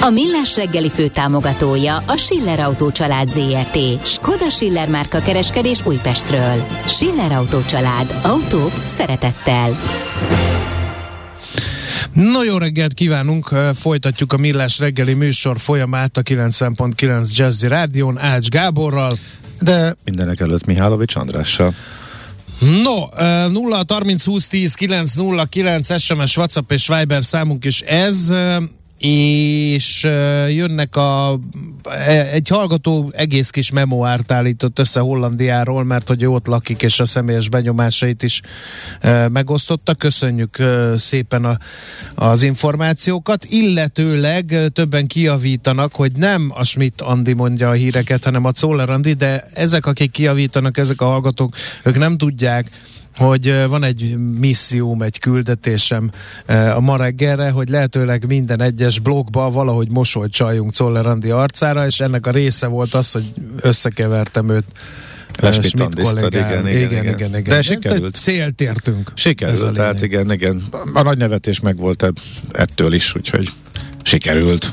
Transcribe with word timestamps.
A 0.00 0.10
Millás 0.10 0.56
reggeli 0.56 0.90
fő 0.90 1.08
támogatója 1.08 1.96
a 1.96 2.16
Schiller 2.16 2.60
Autó 2.60 2.90
család 2.90 3.28
ZRT. 3.28 4.06
Skoda 4.06 4.50
Schiller 4.50 4.88
márka 4.88 5.18
kereskedés 5.20 5.86
Újpestről. 5.86 6.64
Schiller 6.86 7.32
Autó 7.32 7.60
család. 7.62 8.20
Autók 8.22 8.72
szeretettel. 8.96 9.76
No 12.12 12.42
jó 12.42 12.56
reggelt 12.56 12.94
kívánunk, 12.94 13.48
folytatjuk 13.74 14.32
a 14.32 14.36
Millás 14.36 14.78
reggeli 14.78 15.14
műsor 15.14 15.58
folyamát 15.58 16.16
a 16.16 16.22
90.9 16.22 17.34
Jazzy 17.34 17.68
Rádión 17.68 18.18
Ács 18.18 18.48
Gáborral. 18.48 19.18
De 19.60 19.96
mindenek 20.04 20.40
előtt 20.40 20.64
Mihálovics 20.64 21.16
Andrással. 21.16 21.74
No, 22.58 23.06
0 23.48 23.84
30 23.88 24.24
20 24.24 24.48
10 24.48 24.74
9 24.74 25.14
0 25.14 25.44
9 25.44 26.00
SMS, 26.00 26.36
WhatsApp 26.36 26.72
és 26.72 26.88
Viber 26.88 27.24
számunk 27.24 27.64
is 27.64 27.80
ez 27.80 28.32
és 28.98 30.02
jönnek 30.48 30.96
a 30.96 31.40
e, 31.84 32.28
egy 32.32 32.48
hallgató 32.48 33.12
egész 33.14 33.50
kis 33.50 33.70
memoárt 33.70 34.32
állított 34.32 34.78
össze 34.78 35.00
Hollandiáról, 35.00 35.84
mert 35.84 36.08
hogy 36.08 36.26
ott 36.26 36.46
lakik, 36.46 36.82
és 36.82 37.00
a 37.00 37.04
személyes 37.04 37.48
benyomásait 37.48 38.22
is 38.22 38.40
megosztotta. 39.28 39.94
Köszönjük 39.94 40.62
szépen 40.96 41.44
a, 41.44 41.58
az 42.14 42.42
információkat, 42.42 43.44
illetőleg 43.44 44.54
többen 44.72 45.06
kiavítanak, 45.06 45.94
hogy 45.94 46.12
nem 46.12 46.52
a 46.54 46.64
Schmidt 46.64 47.00
Andi 47.00 47.32
mondja 47.32 47.68
a 47.68 47.72
híreket, 47.72 48.24
hanem 48.24 48.44
a 48.44 48.52
Czoller 48.52 48.90
Andi, 48.90 49.12
de 49.12 49.44
ezek, 49.54 49.86
akik 49.86 50.10
kiavítanak, 50.10 50.78
ezek 50.78 51.00
a 51.00 51.04
hallgatók, 51.04 51.54
ők 51.82 51.98
nem 51.98 52.16
tudják, 52.16 52.70
hogy 53.18 53.66
van 53.68 53.84
egy 53.84 54.16
misszióm, 54.38 55.02
egy 55.02 55.18
küldetésem 55.18 56.10
a 56.74 56.80
ma 56.80 56.96
reggelre, 56.96 57.50
hogy 57.50 57.68
lehetőleg 57.68 58.26
minden 58.26 58.62
egyes 58.62 58.98
blogba 58.98 59.50
valahogy 59.50 59.90
mosolyt 59.90 60.32
csaljunk 60.32 60.72
Czoller 60.72 61.06
Andi 61.06 61.30
arcára, 61.30 61.86
és 61.86 62.00
ennek 62.00 62.26
a 62.26 62.30
része 62.30 62.66
volt 62.66 62.94
az, 62.94 63.12
hogy 63.12 63.32
összekevertem 63.60 64.48
őt 64.48 64.64
Schmidt 65.62 66.00
kollégám. 66.02 66.66
Igen, 66.66 66.68
igen, 66.68 66.90
igen, 66.90 67.04
igen, 67.04 67.28
igen. 67.28 67.42
De 67.42 67.62
sikerült. 67.62 68.14
Célt 68.14 68.60
értünk. 68.60 69.12
Sikerült, 69.14 69.72
tehát 69.72 70.02
igen, 70.02 70.32
igen. 70.32 70.62
A 70.94 71.02
nagy 71.02 71.18
nevetés 71.18 71.60
meg 71.60 71.76
volt 71.76 72.12
ettől 72.52 72.92
is, 72.92 73.14
úgyhogy 73.14 73.48
sikerült. 74.02 74.72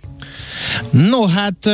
No, 0.89 1.27
hát 1.27 1.69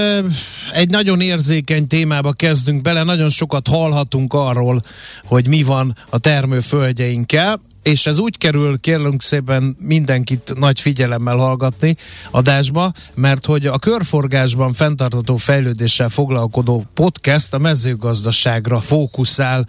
egy 0.74 0.90
nagyon 0.90 1.22
érzékeny 1.22 1.88
témába 1.88 2.34
kezdünk 2.34 2.82
bele, 2.82 3.04
nagyon 3.04 3.30
sokat 3.30 3.68
hallhatunk 3.68 4.34
arról, 4.34 4.82
hogy 5.24 5.48
mi 5.48 5.64
van 5.64 5.96
a 6.10 6.18
termőföldjeinkkel 6.18 7.60
és 7.88 8.06
ez 8.06 8.20
úgy 8.20 8.38
kerül, 8.38 8.80
kérlünk 8.80 9.24
szépen 9.24 9.76
mindenkit 9.80 10.54
nagy 10.56 10.80
figyelemmel 10.80 11.36
hallgatni 11.36 11.98
adásba, 12.32 12.92
mert 13.16 13.46
hogy 13.46 13.66
a 13.66 13.80
körforgásban 13.80 14.74
fenntartató 14.74 15.36
fejlődéssel 15.36 16.10
foglalkodó 16.10 16.86
podcast 16.94 17.54
a 17.54 17.58
mezőgazdaságra 17.58 18.80
fókuszál 18.80 19.68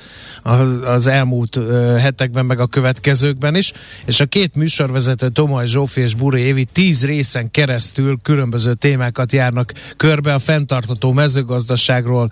az 0.84 1.06
elmúlt 1.06 1.58
hetekben, 1.98 2.46
meg 2.46 2.60
a 2.60 2.66
következőkben 2.66 3.56
is, 3.56 3.72
és 4.04 4.20
a 4.20 4.26
két 4.26 4.54
műsorvezető 4.54 5.28
Tomaj 5.28 5.66
Zsófi 5.66 6.00
és 6.00 6.14
Buri 6.14 6.40
Évi 6.40 6.64
tíz 6.64 7.04
részen 7.04 7.50
keresztül 7.50 8.18
különböző 8.22 8.74
témákat 8.74 9.32
járnak 9.32 9.72
körbe 9.96 10.34
a 10.34 10.38
fenntartató 10.38 11.12
mezőgazdaságról, 11.12 12.30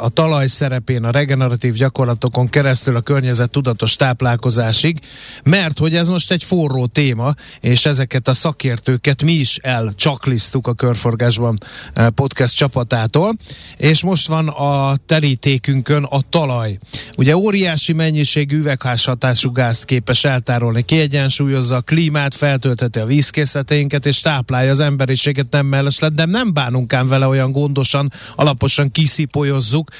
a 0.00 0.08
talaj 0.08 0.46
szerepén, 0.46 1.04
a 1.04 1.10
regeneratív 1.10 1.74
gyakorlatokon 1.74 2.48
keresztül 2.48 2.96
a 2.96 3.00
környezet 3.00 3.50
tudatos 3.50 3.96
táplálkozásig, 3.96 4.87
másik, 4.88 5.06
mert 5.42 5.78
hogy 5.78 5.94
ez 5.94 6.08
most 6.08 6.30
egy 6.30 6.44
forró 6.44 6.86
téma, 6.86 7.34
és 7.60 7.86
ezeket 7.86 8.28
a 8.28 8.34
szakértőket 8.34 9.22
mi 9.22 9.32
is 9.32 9.56
elcsaklisztuk 9.56 10.66
a 10.66 10.72
Körforgásban 10.72 11.58
eh, 11.92 12.08
podcast 12.08 12.56
csapatától, 12.56 13.34
és 13.76 14.02
most 14.02 14.26
van 14.26 14.48
a 14.48 14.96
terítékünkön 15.06 16.04
a 16.04 16.20
talaj. 16.28 16.78
Ugye 17.16 17.36
óriási 17.36 17.92
mennyiségű 17.92 18.58
üvegházhatású 18.58 19.52
gázt 19.52 19.84
képes 19.84 20.24
eltárolni, 20.24 20.84
kiegyensúlyozza 20.84 21.76
a 21.76 21.80
klímát, 21.80 22.34
feltölteti 22.34 22.98
a 22.98 23.04
vízkészleteinket, 23.04 24.06
és 24.06 24.20
táplálja 24.20 24.70
az 24.70 24.80
emberiséget 24.80 25.50
nem 25.50 25.66
mellesleg, 25.66 26.12
de 26.12 26.24
nem 26.24 26.52
bánunk 26.52 26.92
ám 26.92 27.08
vele 27.08 27.26
olyan 27.26 27.52
gondosan, 27.52 28.12
alaposan 28.36 28.90
kiszipolyozzuk, 28.90 29.90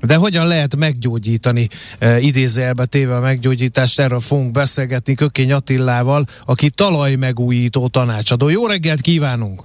de 0.00 0.14
hogyan 0.14 0.46
lehet 0.46 0.76
meggyógyítani, 0.76 1.68
e, 1.98 2.20
idézőjelbe 2.20 2.86
téve 2.86 3.16
a 3.16 3.20
meggyógyítást, 3.20 4.00
erről 4.00 4.20
fogunk 4.30 4.50
beszélgetni 4.50 5.14
Kökény 5.14 5.52
Attillával, 5.52 6.24
aki 6.46 6.70
talajmegújító 6.70 7.88
tanácsadó. 7.88 8.48
Jó 8.48 8.66
reggelt 8.66 9.00
kívánunk! 9.00 9.62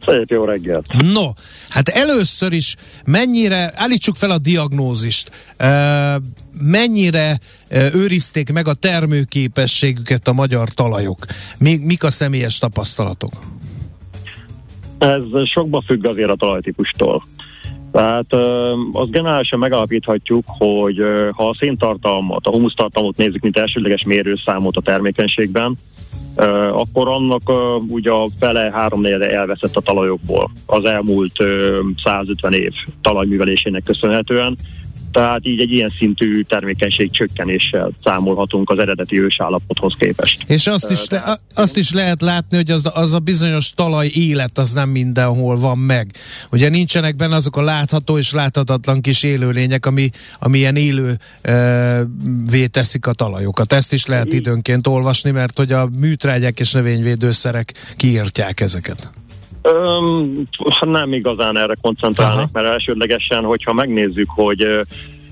Szép 0.00 0.28
jó 0.28 0.44
reggelt! 0.44 0.86
No, 1.12 1.30
hát 1.68 1.88
először 1.88 2.52
is 2.52 2.76
mennyire, 3.04 3.72
állítsuk 3.74 4.16
fel 4.16 4.30
a 4.30 4.38
diagnózist, 4.38 5.30
mennyire 6.60 7.38
őrizték 7.94 8.52
meg 8.52 8.68
a 8.68 8.74
termőképességüket 8.74 10.28
a 10.28 10.32
magyar 10.32 10.68
talajok? 10.68 11.24
Mi, 11.58 11.76
mik 11.76 12.04
a 12.04 12.10
személyes 12.10 12.58
tapasztalatok? 12.58 13.32
Ez 14.98 15.22
sokba 15.52 15.82
függ 15.86 16.06
azért 16.06 16.30
a 16.30 16.36
talajtípustól. 16.36 17.22
Tehát 17.92 18.32
azt 18.92 19.10
generálisan 19.10 19.58
megalapíthatjuk, 19.58 20.44
hogy 20.46 21.02
ha 21.32 21.48
a 21.48 21.54
széntartalmat, 21.54 22.46
a 22.46 22.50
humusztartalmat 22.50 23.16
nézzük, 23.16 23.42
mint 23.42 23.58
elsődleges 23.58 24.02
mérőszámot 24.02 24.76
a 24.76 24.80
termékenységben, 24.80 25.78
akkor 26.72 27.08
annak 27.08 27.42
ugye 27.88 28.10
a 28.10 28.26
fele 28.40 28.70
háromnegyede 28.72 29.30
elveszett 29.30 29.76
a 29.76 29.80
talajokból 29.80 30.50
az 30.66 30.84
elmúlt 30.84 31.36
150 32.04 32.52
év 32.52 32.72
talajművelésének 33.00 33.82
köszönhetően 33.82 34.56
tehát 35.12 35.46
így 35.46 35.60
egy 35.60 35.72
ilyen 35.72 35.92
szintű 35.98 36.42
termékenység 36.42 37.10
csökkenéssel 37.10 37.92
számolhatunk 38.04 38.70
az 38.70 38.78
eredeti 38.78 39.20
ősállapothoz 39.20 39.94
képest. 39.98 40.42
És 40.46 40.66
azt 40.66 40.90
is, 40.90 41.08
le, 41.08 41.38
azt 41.54 41.76
is 41.76 41.92
lehet 41.92 42.20
látni, 42.20 42.56
hogy 42.56 42.70
az, 42.70 42.90
az 42.94 43.12
a 43.12 43.18
bizonyos 43.18 43.70
talaj 43.70 44.10
élet 44.14 44.58
az 44.58 44.72
nem 44.72 44.88
mindenhol 44.88 45.56
van 45.56 45.78
meg. 45.78 46.14
Ugye 46.50 46.68
nincsenek 46.68 47.16
benne 47.16 47.34
azok 47.34 47.56
a 47.56 47.62
látható 47.62 48.18
és 48.18 48.32
láthatatlan 48.32 49.00
kis 49.00 49.22
élőlények, 49.22 49.86
ami, 49.86 50.10
ami 50.38 50.58
ilyen 50.58 50.76
élő 50.76 51.18
e, 51.42 52.06
teszik 52.70 53.06
a 53.06 53.12
talajokat. 53.12 53.72
Ezt 53.72 53.92
is 53.92 54.06
lehet 54.06 54.32
időnként 54.32 54.86
olvasni, 54.86 55.30
mert 55.30 55.56
hogy 55.56 55.72
a 55.72 55.88
műtrágyák 55.98 56.60
és 56.60 56.72
növényvédőszerek 56.72 57.94
kiírtják 57.96 58.60
ezeket. 58.60 59.10
Öm, 59.62 60.48
nem 60.80 61.12
igazán 61.12 61.58
erre 61.58 61.74
koncentrálnék, 61.80 62.38
Aha. 62.38 62.48
mert 62.52 62.66
elsődlegesen, 62.66 63.44
hogyha 63.44 63.72
megnézzük, 63.72 64.28
hogy 64.28 64.62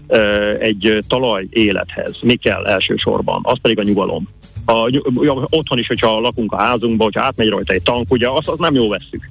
ö, 0.07 0.55
egy 0.59 1.05
talaj 1.09 1.47
élethez 1.51 2.17
mi 2.23 2.35
kell 2.35 2.67
elsősorban, 2.67 3.41
az 3.43 3.59
pedig 3.63 3.79
a 3.79 3.83
nyugalom. 3.83 4.29
A, 4.67 5.01
otthon 5.51 5.79
is, 5.79 5.87
hogyha 5.87 6.21
lakunk 6.21 6.53
a 6.53 6.63
házunkban, 6.63 7.07
hogyha 7.07 7.23
átmegy 7.23 7.49
rajta 7.49 7.73
egy 7.73 7.83
tank, 7.83 8.11
ugye 8.13 8.29
azt, 8.29 8.49
azt 8.49 8.59
nem 8.59 8.75
jó 8.75 8.89
veszük. 8.89 9.31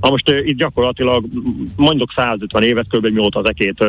Na 0.00 0.10
most 0.10 0.30
itt 0.30 0.56
gyakorlatilag 0.56 1.24
mondok 1.76 2.12
150 2.16 2.62
évet, 2.62 2.86
kb. 2.88 3.06
mióta 3.06 3.38
az 3.38 3.48
ekét 3.48 3.84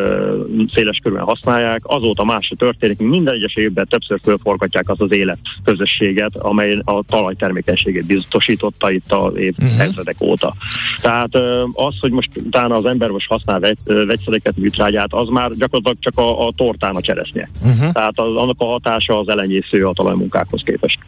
széles 0.74 1.00
körben 1.04 1.24
használják, 1.24 1.82
azóta 1.84 2.24
más 2.24 2.54
történik, 2.58 2.98
minden 2.98 3.34
egyes 3.34 3.56
évben 3.56 3.88
többször 3.88 4.20
fölforgatják 4.24 4.90
az 4.90 5.02
az 5.02 5.12
élet 5.12 5.40
közösséget, 5.64 6.36
amely 6.36 6.82
a 6.84 7.04
talaj 7.04 7.34
termékenységét 7.36 8.06
biztosította 8.06 8.92
itt 8.92 9.12
az 9.12 9.36
év 9.36 9.56
uh-huh. 9.58 10.30
óta. 10.30 10.54
Tehát 11.02 11.36
az, 11.74 12.00
hogy 12.00 12.12
most 12.12 12.30
utána 12.36 12.76
az 12.76 12.86
ember 12.86 13.10
most 13.10 13.28
használ 13.28 13.60
vegy, 13.60 13.78
vegyszereket, 13.84 14.58
műtrágyát, 14.58 15.14
az 15.14 15.28
már 15.28 15.52
gyakorlatilag 15.52 15.98
csak 16.00 16.18
a, 16.18 16.48
a 16.48 16.52
tortán 16.56 16.96
a 16.96 17.02
cseresznye. 17.02 17.50
Uh-huh. 17.64 17.92
Tehát 17.92 18.20
az, 18.20 18.36
annak 18.36 18.56
a 18.58 18.66
hatása 18.66 19.20
az 19.20 19.30
elenyésző 19.30 19.88
a 19.88 19.94
talajmunkákhoz 19.94 20.62
képest. 20.66 21.00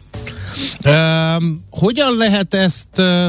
Um, 0.84 1.64
hogyan 1.70 2.16
lehet 2.16 2.54
ezt 2.54 2.98
uh, 2.98 3.26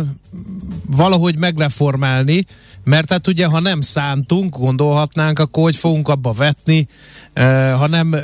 valahogy 0.85 1.37
megreformálni? 1.37 2.45
Mert 2.83 3.11
hát 3.11 3.27
ugye, 3.27 3.45
ha 3.45 3.59
nem 3.59 3.81
szántunk, 3.81 4.57
gondolhatnánk, 4.57 5.39
akkor 5.39 5.63
hogy 5.63 5.75
fogunk 5.75 6.07
abba 6.07 6.31
vetni, 6.31 6.87
ha 7.77 7.87
nem 7.87 8.15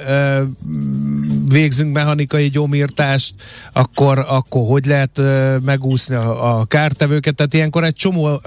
végzünk 1.49 1.93
mechanikai 1.93 2.49
gyomírtást, 2.49 3.33
akkor, 3.73 4.25
akkor 4.27 4.67
hogy 4.67 4.85
lehet 4.85 5.21
megúszni 5.61 6.15
a, 6.15 6.59
a 6.59 6.65
kártevőket? 6.65 7.35
Tehát 7.35 7.53
ilyenkor 7.53 7.83
egy 7.83 7.95
csomó 7.95 8.41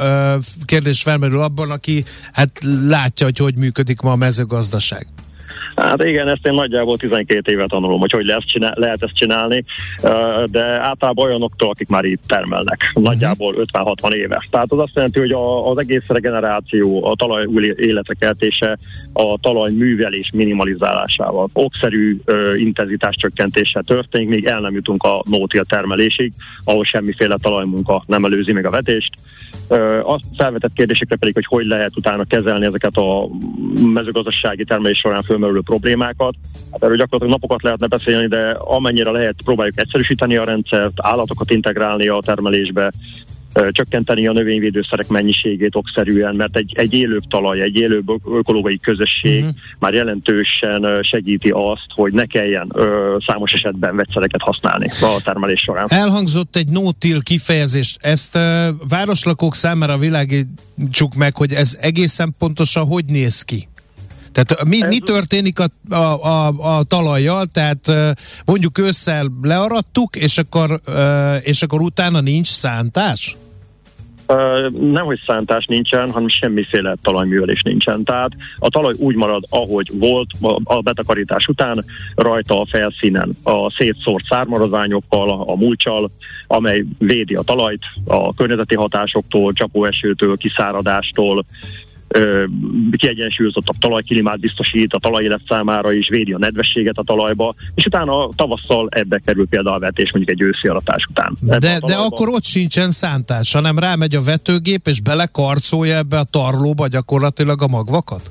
kérdés 0.64 1.02
felmerül 1.02 1.40
abban, 1.40 1.70
aki 1.70 2.04
hát 2.32 2.60
látja, 2.86 3.26
hogy 3.26 3.38
hogy 3.38 3.54
működik 3.54 4.00
ma 4.00 4.10
a 4.10 4.16
mezőgazdaság. 4.16 5.06
Hát 5.76 6.02
igen, 6.02 6.28
ezt 6.28 6.46
én 6.46 6.54
nagyjából 6.54 6.96
12 6.96 7.52
éve 7.52 7.66
tanulom, 7.66 8.00
hogy 8.00 8.10
hogy 8.10 8.24
lehet, 8.24 8.46
csinál, 8.46 8.74
lehet 8.76 9.02
ezt 9.02 9.14
csinálni, 9.14 9.64
de 10.46 10.64
általában 10.64 11.26
olyanoktól, 11.26 11.70
akik 11.70 11.88
már 11.88 12.04
itt 12.04 12.22
termelnek, 12.26 12.90
nagyjából 12.94 13.54
50-60 13.72 14.12
éve. 14.12 14.46
Tehát 14.50 14.72
az 14.72 14.78
azt 14.78 14.94
jelenti, 14.94 15.18
hogy 15.18 15.32
az 15.64 15.78
egész 15.78 16.06
regeneráció, 16.06 17.04
a 17.04 17.16
talaj 17.16 17.46
életrekeltése, 17.76 18.78
a 19.12 19.38
talaj 19.40 19.70
művelés 19.72 20.30
minimalizálásával, 20.32 21.48
okszerű 21.52 22.16
intenzitás 22.56 23.16
csökkentése 23.16 23.82
történik, 23.86 24.28
még 24.28 24.44
el 24.44 24.60
nem 24.60 24.74
jutunk 24.74 25.02
a 25.02 25.22
nótil 25.30 25.64
termelésig, 25.64 26.32
ahol 26.64 26.84
semmiféle 26.84 27.36
talajmunka 27.42 28.02
nem 28.06 28.24
előzi 28.24 28.52
meg 28.52 28.66
a 28.66 28.70
vetést. 28.70 29.10
Azt 30.02 30.24
felvetett 30.36 30.72
kérdésekre 30.74 31.16
pedig, 31.16 31.34
hogy 31.34 31.46
hogy 31.46 31.66
lehet 31.66 31.96
utána 31.96 32.24
kezelni 32.24 32.66
ezeket 32.66 32.96
a 32.96 33.28
mezőgazdasági 33.92 34.64
termelés 34.64 34.98
során 34.98 35.22
fölmerülő 35.40 35.60
problémákat. 35.60 36.34
Hát 36.72 36.82
erről 36.82 36.96
gyakorlatilag 36.96 37.32
napokat 37.32 37.62
lehetne 37.62 37.86
beszélni, 37.86 38.26
de 38.26 38.50
amennyire 38.50 39.10
lehet 39.10 39.42
próbáljuk 39.44 39.78
egyszerűsíteni 39.78 40.36
a 40.36 40.44
rendszert, 40.44 40.92
állatokat 40.96 41.50
integrálni 41.50 42.08
a 42.08 42.20
termelésbe, 42.24 42.92
csökkenteni 43.70 44.26
a 44.26 44.32
növényvédőszerek 44.32 45.08
mennyiségét 45.08 45.76
okszerűen, 45.76 46.34
mert 46.34 46.56
egy, 46.56 46.72
egy 46.74 46.94
élőbb 46.94 47.22
talaj, 47.28 47.60
egy 47.60 47.76
élőbb 47.76 48.08
ökológiai 48.32 48.78
közösség 48.78 49.40
uh-huh. 49.40 49.56
már 49.78 49.94
jelentősen 49.94 51.02
segíti 51.02 51.50
azt, 51.50 51.86
hogy 51.94 52.12
ne 52.12 52.24
kelljen 52.24 52.70
ö, 52.74 53.16
számos 53.26 53.52
esetben 53.52 53.96
vegyszereket 53.96 54.42
használni 54.42 54.88
a 55.00 55.20
termelés 55.24 55.60
során. 55.60 55.86
Elhangzott 55.88 56.56
egy 56.56 56.68
no-till 56.68 57.22
kifejezést. 57.22 57.98
Ezt 58.00 58.34
ö, 58.34 58.68
városlakók 58.88 59.54
számára 59.54 59.98
világítsuk 59.98 61.14
meg, 61.16 61.36
hogy 61.36 61.52
ez 61.52 61.76
egészen 61.80 62.34
pontosan 62.38 62.86
hogy 62.86 63.04
néz 63.04 63.42
ki? 63.42 63.68
Tehát 64.32 64.64
mi, 64.64 64.80
mi 64.86 64.98
történik 64.98 65.58
a, 65.58 65.94
a, 65.94 66.24
a, 66.24 66.46
a 66.76 66.82
talajjal? 66.82 67.46
Tehát 67.46 67.92
mondjuk 68.44 68.78
ősszel 68.78 69.30
learadtuk, 69.42 70.16
és 70.16 70.38
akkor, 70.38 70.80
és 71.42 71.62
akkor 71.62 71.80
utána 71.80 72.20
nincs 72.20 72.48
szántás? 72.48 73.36
nem, 74.70 75.04
hogy 75.04 75.20
szántás 75.26 75.66
nincsen, 75.66 76.10
hanem 76.10 76.28
semmiféle 76.28 76.96
talajművelés 77.02 77.62
nincsen. 77.62 78.04
Tehát 78.04 78.30
a 78.58 78.68
talaj 78.68 78.94
úgy 78.98 79.14
marad, 79.14 79.44
ahogy 79.48 79.90
volt 79.98 80.30
a 80.64 80.80
betakarítás 80.80 81.46
után, 81.46 81.84
rajta 82.14 82.60
a 82.60 82.66
felszínen 82.66 83.36
a 83.42 83.70
szétszórt 83.70 84.24
szármaradványokkal, 84.24 85.30
a 85.46 85.54
mulcsal, 85.54 86.10
amely 86.46 86.84
védi 86.98 87.34
a 87.34 87.42
talajt 87.42 87.82
a 88.06 88.34
környezeti 88.34 88.74
hatásoktól, 88.74 89.52
csapóesőtől, 89.52 90.36
kiszáradástól, 90.36 91.44
kiegyensúlyozottabb 92.96 93.76
talajklimát 93.78 94.40
biztosít 94.40 94.92
a 94.92 94.98
talajélet 94.98 95.40
számára 95.48 95.92
is, 95.92 96.08
védi 96.08 96.32
a 96.32 96.38
nedvességet 96.38 96.98
a 96.98 97.02
talajba, 97.02 97.54
és 97.74 97.86
utána 97.86 98.28
tavasszal 98.34 98.88
ebbe 98.90 99.20
kerül 99.24 99.46
például 99.48 99.76
a 99.76 99.78
vetés 99.78 100.12
mondjuk 100.12 100.38
egy 100.38 100.46
őszi 100.46 100.68
aratás 100.68 101.04
után. 101.10 101.36
De, 101.40 101.78
de 101.86 101.94
akkor 101.94 102.28
ott 102.28 102.44
sincsen 102.44 102.90
szántás, 102.90 103.52
hanem 103.52 103.78
rámegy 103.78 104.14
a 104.14 104.22
vetőgép, 104.22 104.86
és 104.86 105.00
belekarcolja 105.00 105.96
ebbe 105.96 106.18
a 106.18 106.24
tarlóba 106.24 106.86
gyakorlatilag 106.86 107.62
a 107.62 107.66
magvakat? 107.66 108.30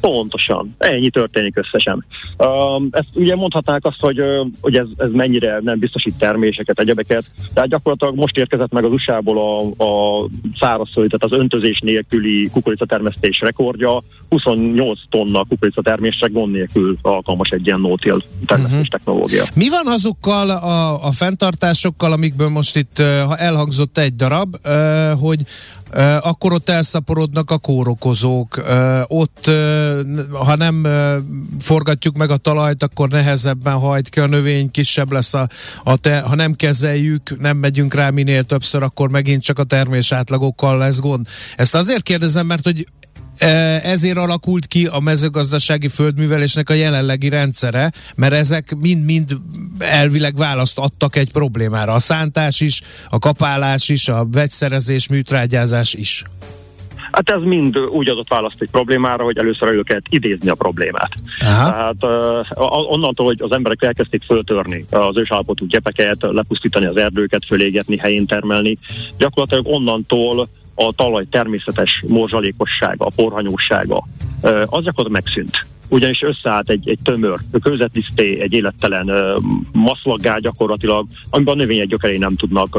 Pontosan. 0.00 0.74
Ennyi 0.78 1.10
történik 1.10 1.56
összesen. 1.56 2.04
Uh, 2.38 2.46
ezt 2.90 3.08
ugye 3.14 3.36
mondhatnák 3.36 3.84
azt, 3.84 4.00
hogy, 4.00 4.22
hogy 4.60 4.76
ez, 4.76 4.86
ez 4.96 5.10
mennyire 5.12 5.58
nem 5.62 5.78
biztosít 5.78 6.14
terméseket, 6.18 6.78
egyebeket, 6.80 7.30
tehát 7.54 7.68
gyakorlatilag 7.68 8.14
most 8.14 8.36
érkezett 8.36 8.72
meg 8.72 8.84
az 8.84 8.92
USA-ból 8.92 9.38
a, 9.38 9.84
a 9.84 10.26
szárazföld, 10.58 11.10
tehát 11.10 11.34
az 11.34 11.40
öntözés 11.40 11.80
nélküli 11.80 12.48
kukoricatermesztés 12.52 13.40
rekordja, 13.40 14.02
28 14.28 14.98
tonna 15.08 15.44
kukoricatermésre 15.44 16.26
gond 16.26 16.52
nélkül 16.52 16.98
alkalmas 17.02 17.48
egy 17.48 17.66
ilyen 17.66 17.80
no-till 17.80 18.22
termesztés 18.46 18.78
uh-huh. 18.78 18.90
technológia. 18.90 19.44
Mi 19.54 19.68
van 19.68 19.86
azokkal 19.86 20.50
a, 20.50 21.04
a 21.06 21.10
fenntartásokkal, 21.10 22.12
amikből 22.12 22.48
most 22.48 22.76
itt 22.76 22.98
elhangzott 23.36 23.98
egy 23.98 24.16
darab, 24.16 24.56
hogy 25.20 25.40
akkor 26.20 26.52
ott 26.52 26.68
elszaporodnak 26.68 27.50
a 27.50 27.58
kórokozók, 27.58 28.62
ott 29.06 29.50
ha 30.32 30.56
nem 30.56 30.86
forgatjuk 31.60 32.16
meg 32.16 32.30
a 32.30 32.36
talajt, 32.36 32.82
akkor 32.82 33.08
nehezebben 33.08 33.78
hajt 33.78 34.08
ki 34.08 34.20
a 34.20 34.26
növény, 34.26 34.70
kisebb 34.70 35.12
lesz 35.12 35.34
a, 35.34 35.48
a 35.84 35.96
te, 35.96 36.20
ha 36.20 36.34
nem 36.34 36.54
kezeljük, 36.54 37.40
nem 37.40 37.56
megyünk 37.56 37.94
rá 37.94 38.10
minél 38.10 38.42
többször, 38.42 38.82
akkor 38.82 39.08
megint 39.10 39.42
csak 39.42 39.58
a 39.58 39.64
termés 39.64 40.12
átlagokkal 40.12 40.78
lesz 40.78 40.98
gond. 40.98 41.26
Ezt 41.56 41.74
azért 41.74 42.02
kérdezem, 42.02 42.46
mert 42.46 42.64
hogy 42.64 42.86
ezért 43.82 44.16
alakult 44.16 44.66
ki 44.66 44.86
a 44.86 45.00
mezőgazdasági 45.00 45.88
földművelésnek 45.88 46.70
a 46.70 46.74
jelenlegi 46.74 47.28
rendszere, 47.28 47.92
mert 48.16 48.32
ezek 48.32 48.76
mind-mind 48.80 49.36
elvileg 49.78 50.36
választ 50.36 50.78
adtak 50.78 51.16
egy 51.16 51.32
problémára. 51.32 51.92
A 51.92 51.98
szántás 51.98 52.60
is, 52.60 52.80
a 53.10 53.18
kapálás 53.18 53.88
is, 53.88 54.08
a 54.08 54.26
vegyszerezés, 54.32 55.08
műtrágyázás 55.08 55.94
is. 55.94 56.24
Hát 57.12 57.30
ez 57.30 57.42
mind 57.42 57.78
úgy 57.78 58.08
adott 58.08 58.28
választ 58.28 58.62
egy 58.62 58.70
problémára, 58.70 59.24
hogy 59.24 59.38
először 59.38 59.68
elő 59.68 59.82
kellett 59.82 60.04
idézni 60.08 60.48
a 60.48 60.54
problémát. 60.54 61.10
Aha. 61.40 61.70
Tehát 61.70 61.96
uh, 62.56 62.90
onnantól, 62.92 63.26
hogy 63.26 63.42
az 63.42 63.52
emberek 63.52 63.82
elkezdték 63.82 64.22
föltörni 64.22 64.84
az 64.90 65.16
ősállapotú 65.16 65.66
gyepeket, 65.66 66.16
lepusztítani 66.20 66.86
az 66.86 66.96
erdőket, 66.96 67.44
fölégetni, 67.46 67.96
helyén 67.96 68.26
termelni, 68.26 68.78
gyakorlatilag 69.18 69.66
onnantól 69.66 70.48
a 70.86 70.92
talaj 70.92 71.26
természetes 71.30 72.04
morzsalékossága, 72.08 73.04
a 73.04 73.12
porhanyósága, 73.16 74.06
az 74.42 74.84
gyakorlatilag 74.84 75.12
megszűnt. 75.12 75.66
Ugyanis 75.88 76.22
összeállt 76.22 76.70
egy, 76.70 76.88
egy 76.88 76.98
tömör, 77.02 77.38
kőzetliszté, 77.62 78.40
egy 78.40 78.52
élettelen 78.52 79.10
maszlaggá 79.72 80.38
gyakorlatilag, 80.38 81.06
amiben 81.30 81.54
a 81.54 81.56
növények 81.56 81.86
gyökerei 81.86 82.18
nem 82.18 82.36
tudnak 82.36 82.78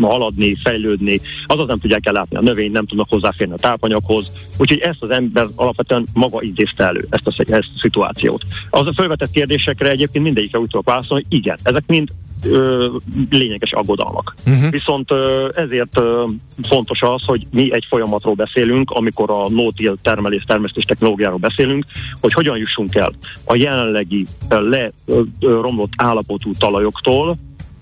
haladni, 0.00 0.56
fejlődni, 0.62 1.20
azaz 1.46 1.66
nem 1.66 1.78
tudják 1.78 2.06
ellátni 2.06 2.36
a 2.36 2.42
növény, 2.42 2.70
nem 2.70 2.86
tudnak 2.86 3.08
hozzáférni 3.08 3.54
a 3.54 3.56
tápanyaghoz, 3.56 4.30
úgyhogy 4.58 4.78
ezt 4.78 5.02
az 5.02 5.10
ember 5.10 5.46
alapvetően 5.54 6.06
maga 6.14 6.42
intézte 6.42 6.84
elő, 6.84 7.06
ezt 7.10 7.26
a, 7.26 7.52
ezt 7.52 7.70
a 7.74 7.78
szituációt. 7.80 8.42
Az 8.70 8.86
a 8.86 8.92
felvetett 8.92 9.30
kérdésekre 9.30 9.90
egyébként 9.90 10.24
mindegyikre 10.24 10.58
úgy 10.58 10.70
tudok 10.70 10.86
válaszolni, 10.86 11.24
hogy 11.28 11.38
igen, 11.38 11.58
ezek 11.62 11.84
mind 11.86 12.08
ö, 12.44 12.86
lényeges 13.30 13.72
aggodalmak. 13.72 14.34
Uh-huh. 14.46 14.70
Viszont 14.70 15.10
ö, 15.10 15.48
ezért 15.54 15.98
ö, 15.98 16.24
fontos 16.62 17.02
az, 17.02 17.24
hogy 17.24 17.46
mi 17.50 17.72
egy 17.72 17.84
folyamatról 17.88 18.34
beszélünk, 18.34 18.90
amikor 18.90 19.30
a 19.30 19.48
no-till 19.48 19.96
termelés, 20.02 20.42
termesztés 20.42 20.84
technológiáról 20.84 21.38
beszélünk, 21.38 21.84
hogy 22.20 22.32
hogyan 22.32 22.56
jussunk 22.56 22.94
el 22.94 23.12
a 23.44 23.56
jelenlegi 23.56 24.26
leromlott 24.48 25.92
állapotú 25.96 26.50
talajoktól 26.58 27.36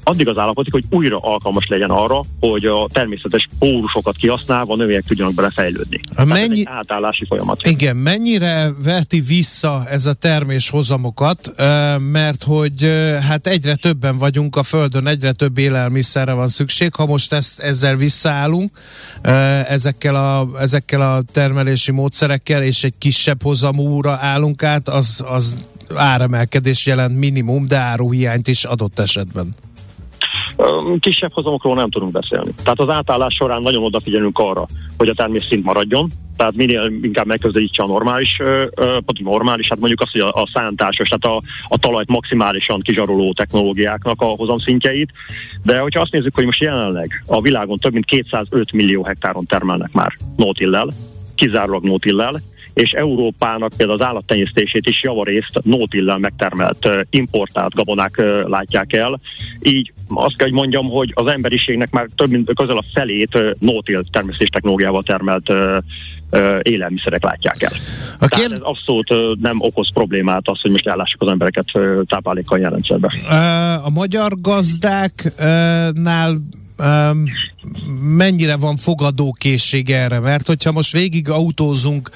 addig 0.09 0.29
az 0.29 0.39
állapotig, 0.39 0.73
hogy 0.73 0.85
újra 0.91 1.19
alkalmas 1.19 1.67
legyen 1.67 1.91
arra, 1.91 2.21
hogy 2.41 2.65
a 2.65 2.87
természetes 2.93 3.49
pórusokat 3.59 4.17
kihasználva 4.17 4.73
a 4.73 4.77
növények 4.77 5.05
tudjanak 5.05 5.35
belefejlődni. 5.35 6.01
Mennyi... 6.17 6.43
Ez 6.43 6.51
egy 6.51 6.67
átállási 6.71 7.25
folyamat. 7.27 7.67
Igen, 7.67 7.97
mennyire 7.97 8.71
veti 8.85 9.21
vissza 9.21 9.87
ez 9.91 10.07
a 10.07 10.13
termés 10.13 10.71
hozamokat, 10.71 11.53
mert 11.99 12.43
hogy 12.43 12.83
hát 13.29 13.47
egyre 13.47 13.75
többen 13.75 14.19
vagyunk 14.19 14.57
a 14.57 14.63
Földön, 14.63 15.07
egyre 15.07 15.33
több 15.33 15.59
élelmiszerre 15.59 16.33
van 16.33 16.49
szükség, 16.49 16.95
ha 16.95 17.07
most 17.07 17.33
ezt, 17.33 17.61
ezzel 17.61 17.97
visszaállunk, 17.97 18.79
ezekkel 19.69 20.15
a, 20.15 20.49
ezekkel 20.61 21.01
a 21.01 21.23
termelési 21.33 21.93
módszerekkel, 21.93 22.63
és 22.63 22.85
egy 22.85 22.95
kisebb 22.99 23.43
hozamúra 23.43 24.13
állunk 24.21 24.63
át, 24.63 24.89
az, 24.89 25.25
az 25.29 25.57
áremelkedés 25.95 26.87
jelent 26.87 27.19
minimum, 27.19 27.69
de 27.69 27.77
áruhiányt 27.77 28.49
is 28.49 28.65
adott 28.65 28.99
esetben. 28.99 29.55
Kisebb 31.01 31.33
hozamokról 31.33 31.75
nem 31.75 31.91
tudunk 31.91 32.13
beszélni. 32.13 32.51
Tehát 32.63 32.81
az 32.81 32.89
átállás 32.89 33.35
során 33.35 33.63
nagyon 33.63 33.85
odafigyelünk 33.85 34.39
arra, 34.39 34.67
hogy 34.97 35.09
a 35.09 35.15
termés 35.15 35.45
szint 35.45 35.65
maradjon, 35.65 36.11
tehát 36.37 36.55
minél 36.55 36.93
inkább 37.03 37.27
megközelítse 37.27 37.83
a 37.83 37.87
normális, 37.87 38.39
uh, 38.41 38.99
normális, 39.23 39.69
hát 39.69 39.79
mondjuk 39.79 40.01
azt, 40.01 40.13
hogy 40.13 40.21
a, 40.21 40.29
a 40.29 40.49
szántásos, 40.53 41.09
tehát 41.09 41.39
a, 41.39 41.47
a 41.69 41.79
talajt 41.79 42.09
maximálisan 42.09 42.81
kizsaroló 42.81 43.33
technológiáknak 43.33 44.21
a 44.21 44.25
hozamszintjeit, 44.25 45.13
de 45.63 45.79
hogyha 45.79 46.01
azt 46.01 46.13
nézzük, 46.13 46.35
hogy 46.35 46.45
most 46.45 46.61
jelenleg 46.61 47.25
a 47.27 47.41
világon 47.41 47.79
több 47.79 47.93
mint 47.93 48.05
205 48.05 48.73
millió 48.73 49.05
hektáron 49.05 49.47
termelnek 49.47 49.93
már 49.93 50.13
nótillel, 50.37 50.89
kizárólag 51.35 51.85
nótillel, 51.85 52.41
és 52.79 52.91
Európának 52.91 53.73
például 53.77 53.99
az 54.01 54.07
állattenyésztését 54.07 54.89
is 54.89 55.03
javarészt 55.03 55.61
nótillel 55.63 56.19
megtermelt 56.19 56.89
importált 57.11 57.75
gabonák 57.75 58.23
látják 58.45 58.93
el. 58.93 59.21
Így 59.63 59.93
azt 60.09 60.37
kell, 60.37 60.47
hogy 60.47 60.57
mondjam, 60.57 60.89
hogy 60.89 61.13
az 61.15 61.27
emberiségnek 61.27 61.91
már 61.91 62.09
több 62.15 62.31
mint 62.31 62.55
közel 62.55 62.77
a 62.77 62.85
felét 62.93 63.57
nótill 63.59 64.05
termesztés 64.11 64.49
technológiával 64.49 65.03
termelt 65.03 65.53
élelmiszerek 66.63 67.23
látják 67.23 67.63
el. 67.63 67.73
A 68.19 68.27
kér... 68.27 68.47
Tehát 68.47 68.53
ez 68.53 68.61
abszolút 68.61 69.15
nem 69.41 69.57
okoz 69.61 69.93
problémát 69.93 70.49
az, 70.49 70.61
hogy 70.61 70.71
most 70.71 70.87
ellássuk 70.87 71.23
az 71.23 71.29
embereket 71.29 71.67
táplálékkal 72.07 72.59
jelentszerbe. 72.59 73.13
A 73.85 73.91
magyar 73.91 74.33
gazdáknál 74.41 76.39
mennyire 78.01 78.57
van 78.57 78.77
fogadókészség 78.77 79.91
erre? 79.91 80.19
Mert 80.21 80.47
hogyha 80.47 80.73
most 80.73 80.93
végig 80.93 81.29
autózunk 81.29 82.11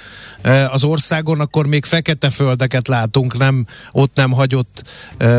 az 0.71 0.85
országon, 0.85 1.41
akkor 1.41 1.67
még 1.67 1.85
fekete 1.85 2.31
földeket 2.31 2.89
látunk, 2.89 3.39
nem, 3.39 3.67
ott 3.93 4.15
nem 4.15 4.31
hagyott, 4.31 4.83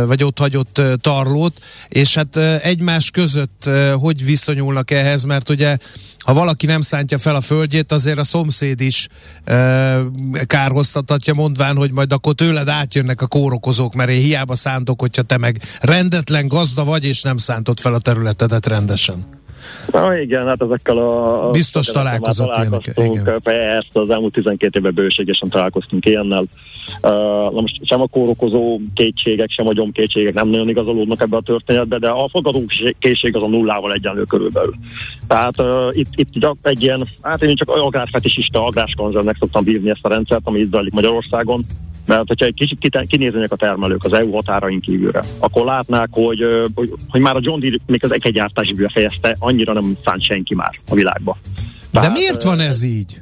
vagy 0.06 0.24
ott 0.24 0.40
hagyott 0.40 0.82
tarlót, 1.02 1.62
és 1.88 2.16
hát 2.16 2.38
egymás 2.62 3.12
között 3.12 3.70
hogy 4.00 4.26
viszonyulnak 4.26 4.92
ehhez, 4.92 5.24
mert 5.24 5.50
ugye 5.50 5.78
ha 6.20 6.34
valaki 6.34 6.66
nem 6.66 6.82
szántja 6.82 7.18
fel 7.18 7.36
a 7.36 7.42
földjét, 7.42 7.92
azért 7.92 8.18
a 8.18 8.24
szomszéd 8.24 8.82
is 8.82 9.08
kárhoztatatja, 10.46 11.34
mondván, 11.34 11.76
hogy 11.76 11.92
majd 11.92 12.12
akkor 12.12 12.34
tőled 12.34 12.68
átjönnek 12.68 13.22
a 13.22 13.28
kórokozók, 13.28 13.94
mert 13.94 14.10
én 14.10 14.22
hiába 14.22 14.56
szántok, 14.56 15.02
hogyha 15.02 15.22
te 15.22 15.38
meg 15.38 15.62
rendetlen 15.80 16.48
gazda 16.48 16.84
vagy, 16.84 17.06
és 17.06 17.22
nem 17.22 17.38
szántod 17.38 17.80
fel 17.80 17.94
a 17.94 18.00
területedet 18.00 18.66
rendesen. 18.66 19.43
Na 19.92 20.18
igen, 20.18 20.48
hát 20.48 20.62
ezekkel 20.62 20.98
a... 20.98 21.50
Biztos 21.50 21.88
találkozott 21.88 22.48
találkoztunk, 22.48 23.40
persze, 23.44 24.00
az 24.00 24.10
elmúlt 24.10 24.34
12 24.34 24.80
évben 24.80 24.94
bőségesen 24.94 25.50
találkoztunk 25.50 26.06
ilyennel. 26.06 26.44
Uh, 27.02 27.10
na 27.54 27.62
most 27.62 27.80
sem 27.86 28.02
a 28.02 28.08
kórokozó 28.08 28.80
kétségek, 28.94 29.50
sem 29.50 29.68
a 29.68 29.74
gyomkétségek 29.74 30.34
nem 30.34 30.48
nagyon 30.48 30.70
igazolódnak 30.70 31.22
ebbe 31.22 31.38
a 31.38 31.42
történetbe, 31.42 31.98
de 31.98 32.10
a 32.10 32.30
fogadókészség 32.30 33.36
az 33.36 33.42
a 33.42 33.48
nullával 33.48 33.94
egyenlő 33.94 34.24
körülbelül. 34.24 34.74
Tehát 35.28 35.62
uh, 35.62 35.68
itt, 35.92 36.10
itt 36.16 36.48
egy 36.62 36.82
ilyen, 36.82 37.08
hát 37.22 37.42
én 37.42 37.56
csak 37.56 37.70
agrárfetisista, 37.70 38.66
agráskonzervnek 38.66 39.36
szoktam 39.40 39.64
bírni 39.64 39.90
ezt 39.90 40.06
a 40.06 40.10
rendszert, 40.10 40.42
ami 40.44 40.60
itt 40.60 40.72
zajlik 40.72 40.94
Magyarországon. 40.94 41.66
Mert 42.06 42.28
hogyha 42.28 42.46
egy 42.46 42.54
kicsit 42.54 43.06
kinéznének 43.08 43.52
a 43.52 43.56
termelők 43.56 44.04
az 44.04 44.14
EU 44.14 44.32
határain 44.32 44.80
kívülre, 44.80 45.24
akkor 45.40 45.66
látnák, 45.66 46.10
hogy, 46.12 46.70
hogy, 46.74 46.94
hogy 47.10 47.22
már 47.22 47.36
a 47.36 47.40
John 47.42 47.60
Deere 47.60 47.78
még 47.86 48.04
az 48.04 48.14
ekegyártási 48.14 48.74
befejezte, 48.74 49.36
annyira 49.40 49.74
nem 49.74 49.98
szánt 50.04 50.24
senki 50.24 50.56
már 50.56 50.80
a 50.90 50.96
világba. 50.96 51.38
De 51.92 52.00
Tehát, 52.00 52.18
miért 52.18 52.44
van 52.44 52.60
ez 52.60 52.84
így? 52.84 53.22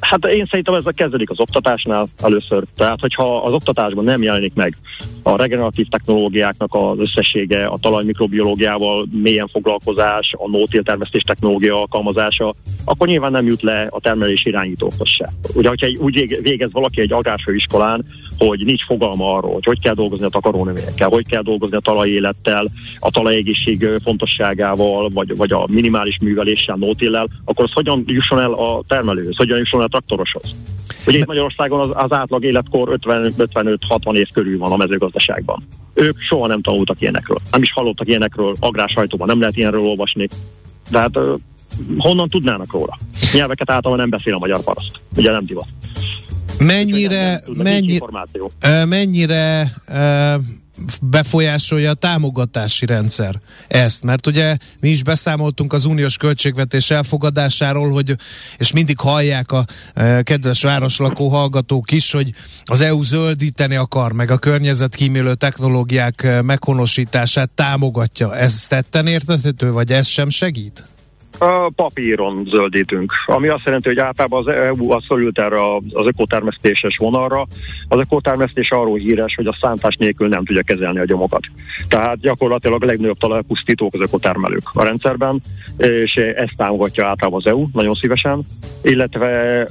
Hát 0.00 0.26
én 0.26 0.46
szerintem 0.46 0.74
ez 0.74 0.84
kezdődik 0.94 1.30
az 1.30 1.40
oktatásnál 1.40 2.08
először. 2.22 2.64
Tehát, 2.76 3.00
hogyha 3.00 3.36
az 3.36 3.52
oktatásban 3.52 4.04
nem 4.04 4.22
jelenik 4.22 4.54
meg 4.54 4.76
a 5.22 5.36
regeneratív 5.36 5.86
technológiáknak 5.88 6.74
az 6.74 6.98
összessége, 6.98 7.66
a 7.66 7.78
talajmikrobiológiával 7.78 9.06
mélyen 9.22 9.48
foglalkozás, 9.48 10.34
a 10.38 10.48
nótil 10.48 10.82
termesztés 10.82 11.22
technológia 11.22 11.80
alkalmazása, 11.80 12.54
akkor 12.84 13.06
nyilván 13.06 13.30
nem 13.30 13.46
jut 13.46 13.62
le 13.62 13.86
a 13.90 14.00
termelés 14.00 14.44
irányítókhoz 14.44 15.08
se. 15.08 15.32
Ugye, 15.54 15.68
hogyha 15.68 15.86
úgy 15.98 16.40
végez 16.42 16.72
valaki 16.72 17.00
egy 17.00 17.12
agrárfőiskolán, 17.12 18.04
hogy 18.38 18.64
nincs 18.64 18.84
fogalma 18.84 19.36
arról, 19.36 19.52
hogy 19.52 19.64
hogy 19.64 19.80
kell 19.80 19.94
dolgozni 19.94 20.24
a 20.24 20.28
takarónövényekkel, 20.28 21.08
hogy 21.08 21.26
kell 21.26 21.42
dolgozni 21.42 21.76
a 21.76 21.80
talajélettel, 21.80 22.66
a 22.98 23.10
talajegészség 23.10 23.88
fontosságával, 24.04 25.10
vagy, 25.14 25.36
vagy 25.36 25.52
a 25.52 25.66
minimális 25.70 26.18
műveléssel, 26.22 26.76
nótillel, 26.76 27.28
akkor 27.44 27.64
az 27.64 27.72
hogyan 27.72 28.04
jusson 28.06 28.40
el 28.40 28.52
a 28.52 28.82
termelőhöz, 28.86 29.36
hogyan 29.36 29.58
jusson 29.58 29.80
el 29.80 29.86
a 29.86 29.88
traktoroshoz. 29.88 30.54
Ugye 31.06 31.18
itt 31.18 31.26
Magyarországon 31.26 31.80
az, 31.80 31.90
az 31.94 32.12
átlag 32.12 32.44
életkor 32.44 32.98
55-60 33.02 34.14
év 34.14 34.28
körül 34.32 34.58
van 34.58 34.72
a 34.72 34.76
mezőgazdaságban. 34.76 35.66
Ők 35.94 36.20
soha 36.20 36.46
nem 36.46 36.62
tanultak 36.62 37.00
ilyenekről. 37.00 37.38
Nem 37.50 37.62
is 37.62 37.72
hallottak 37.72 38.08
ilyenekről, 38.08 38.56
agrásajtóban 38.60 39.26
nem 39.26 39.38
lehet 39.38 39.56
ilyenről 39.56 39.82
olvasni. 39.82 40.28
De 40.90 40.98
hát 40.98 41.18
honnan 41.98 42.28
tudnának 42.28 42.72
róla? 42.72 42.98
Nyelveket 43.32 43.70
általában 43.70 44.00
nem 44.00 44.10
beszél 44.10 44.34
a 44.34 44.38
magyar 44.38 44.60
paraszt. 44.60 45.00
Ugye 45.16 45.30
nem 45.30 45.44
divat. 45.44 45.66
Mennyire, 46.58 47.42
mennyi, 47.54 47.98
mennyire 48.84 49.72
befolyásolja 51.02 51.90
a 51.90 51.94
támogatási 51.94 52.86
rendszer 52.86 53.40
ezt, 53.68 54.02
mert 54.02 54.26
ugye 54.26 54.56
mi 54.80 54.90
is 54.90 55.02
beszámoltunk 55.02 55.72
az 55.72 55.84
uniós 55.84 56.16
költségvetés 56.16 56.90
elfogadásáról, 56.90 57.90
hogy, 57.90 58.16
és 58.58 58.72
mindig 58.72 58.98
hallják 58.98 59.52
a 59.52 59.64
e, 59.94 60.22
kedves 60.22 60.62
városlakó 60.62 61.28
hallgatók 61.28 61.90
is, 61.90 62.12
hogy 62.12 62.32
az 62.64 62.80
EU 62.80 63.02
zöldíteni 63.02 63.76
akar, 63.76 64.12
meg 64.12 64.30
a 64.30 64.38
környezetkímélő 64.38 65.34
technológiák 65.34 66.42
meghonosítását 66.42 67.50
támogatja. 67.50 68.36
Ez 68.36 68.66
tetten 68.66 69.06
értethető, 69.06 69.72
vagy 69.72 69.92
ez 69.92 70.06
sem 70.06 70.28
segít? 70.28 70.84
Papíron 71.74 72.46
zöldítünk, 72.50 73.12
ami 73.26 73.48
azt 73.48 73.64
jelenti, 73.64 73.88
hogy 73.88 73.98
általában 73.98 74.46
az 74.46 74.54
EU 74.54 74.90
az 74.90 75.04
szorult 75.04 75.38
erre 75.38 75.74
az 75.92 76.06
ökotermesztéses 76.06 76.96
vonalra. 76.96 77.46
Az 77.88 77.98
ökotermesztés 77.98 78.70
arról 78.70 78.96
híres, 78.96 79.34
hogy 79.34 79.46
a 79.46 79.56
szántás 79.60 79.96
nélkül 79.96 80.28
nem 80.28 80.44
tudja 80.44 80.62
kezelni 80.62 80.98
a 80.98 81.04
gyomokat. 81.04 81.44
Tehát 81.88 82.20
gyakorlatilag 82.20 82.82
a 82.82 82.86
legnagyobb 82.86 83.18
talajpusztítók 83.18 83.94
az 83.94 84.00
ökotermelők 84.00 84.62
a 84.72 84.82
rendszerben, 84.82 85.40
és 85.76 86.14
ezt 86.14 86.56
támogatja 86.56 87.06
általában 87.06 87.40
az 87.44 87.46
EU 87.46 87.66
nagyon 87.72 87.94
szívesen, 87.94 88.40
illetve 88.82 89.66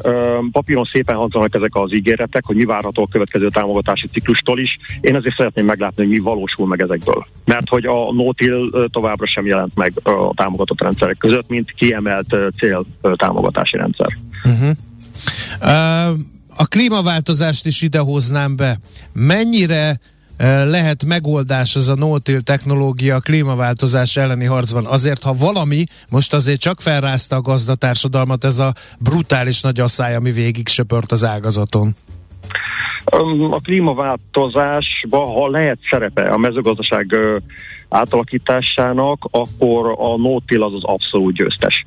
papíron 0.52 0.84
szépen 0.84 1.16
hangzanak 1.16 1.56
ezek 1.56 1.76
az 1.76 1.94
ígéretek, 1.94 2.46
hogy 2.46 2.56
mi 2.56 2.66
várható 2.66 3.04
a 3.04 3.08
következő 3.12 3.48
támogatási 3.48 4.08
ciklustól 4.08 4.60
is. 4.60 4.78
Én 5.02 5.16
ezért 5.16 5.36
szeretném 5.36 5.66
meglátni, 5.66 6.04
hogy 6.04 6.12
mi 6.12 6.20
valósul 6.20 6.68
meg 6.68 6.82
ezekből. 6.82 7.28
Mert 7.46 7.70
hogy 7.70 7.86
a 7.86 8.14
no 8.14 8.30
továbbra 8.88 9.28
sem 9.28 9.46
jelent 9.46 9.76
meg 9.76 9.94
a 10.04 10.34
támogatott 10.34 10.82
rendszerek 10.82 11.18
között, 11.18 11.50
mint 11.52 11.72
kiemelt 11.72 12.36
cél 12.58 12.86
támogatási 13.16 13.78
rendszer. 13.78 14.08
Uh-huh. 14.44 14.70
Uh, 15.62 16.20
a 16.56 16.66
klímaváltozást 16.66 17.66
is 17.66 17.82
idehoznám 17.82 18.56
be. 18.56 18.78
Mennyire 19.14 20.00
lehet 20.66 21.06
megoldás 21.06 21.76
az 21.76 21.90
a 21.90 21.96
no 21.96 22.18
technológia 22.44 23.16
a 23.16 23.20
klímaváltozás 23.20 24.18
elleni 24.18 24.46
harcban. 24.46 24.86
Azért, 24.86 25.24
ha 25.24 25.34
valami, 25.34 25.84
most 26.10 26.34
azért 26.34 26.60
csak 26.60 26.82
felrázta 26.82 27.36
a 27.36 27.42
gazdatársadalmat 27.42 28.44
ez 28.44 28.60
a 28.60 28.74
brutális 29.00 29.62
nagy 29.62 29.80
asszály, 29.80 30.16
ami 30.16 30.32
végig 30.32 30.68
söpört 30.68 31.12
az 31.12 31.24
ágazaton. 31.24 31.96
A 33.52 33.62
klímaváltozásban, 33.62 35.34
ha 35.34 35.50
lehet 35.50 35.80
szerepe 35.90 36.24
a 36.24 36.38
mezőgazdaság 36.38 37.16
átalakításának, 37.92 39.28
akkor 39.32 39.96
a 39.98 40.18
no 40.18 40.36
az 40.66 40.74
az 40.74 40.84
abszolút 40.84 41.34
győztes. 41.34 41.86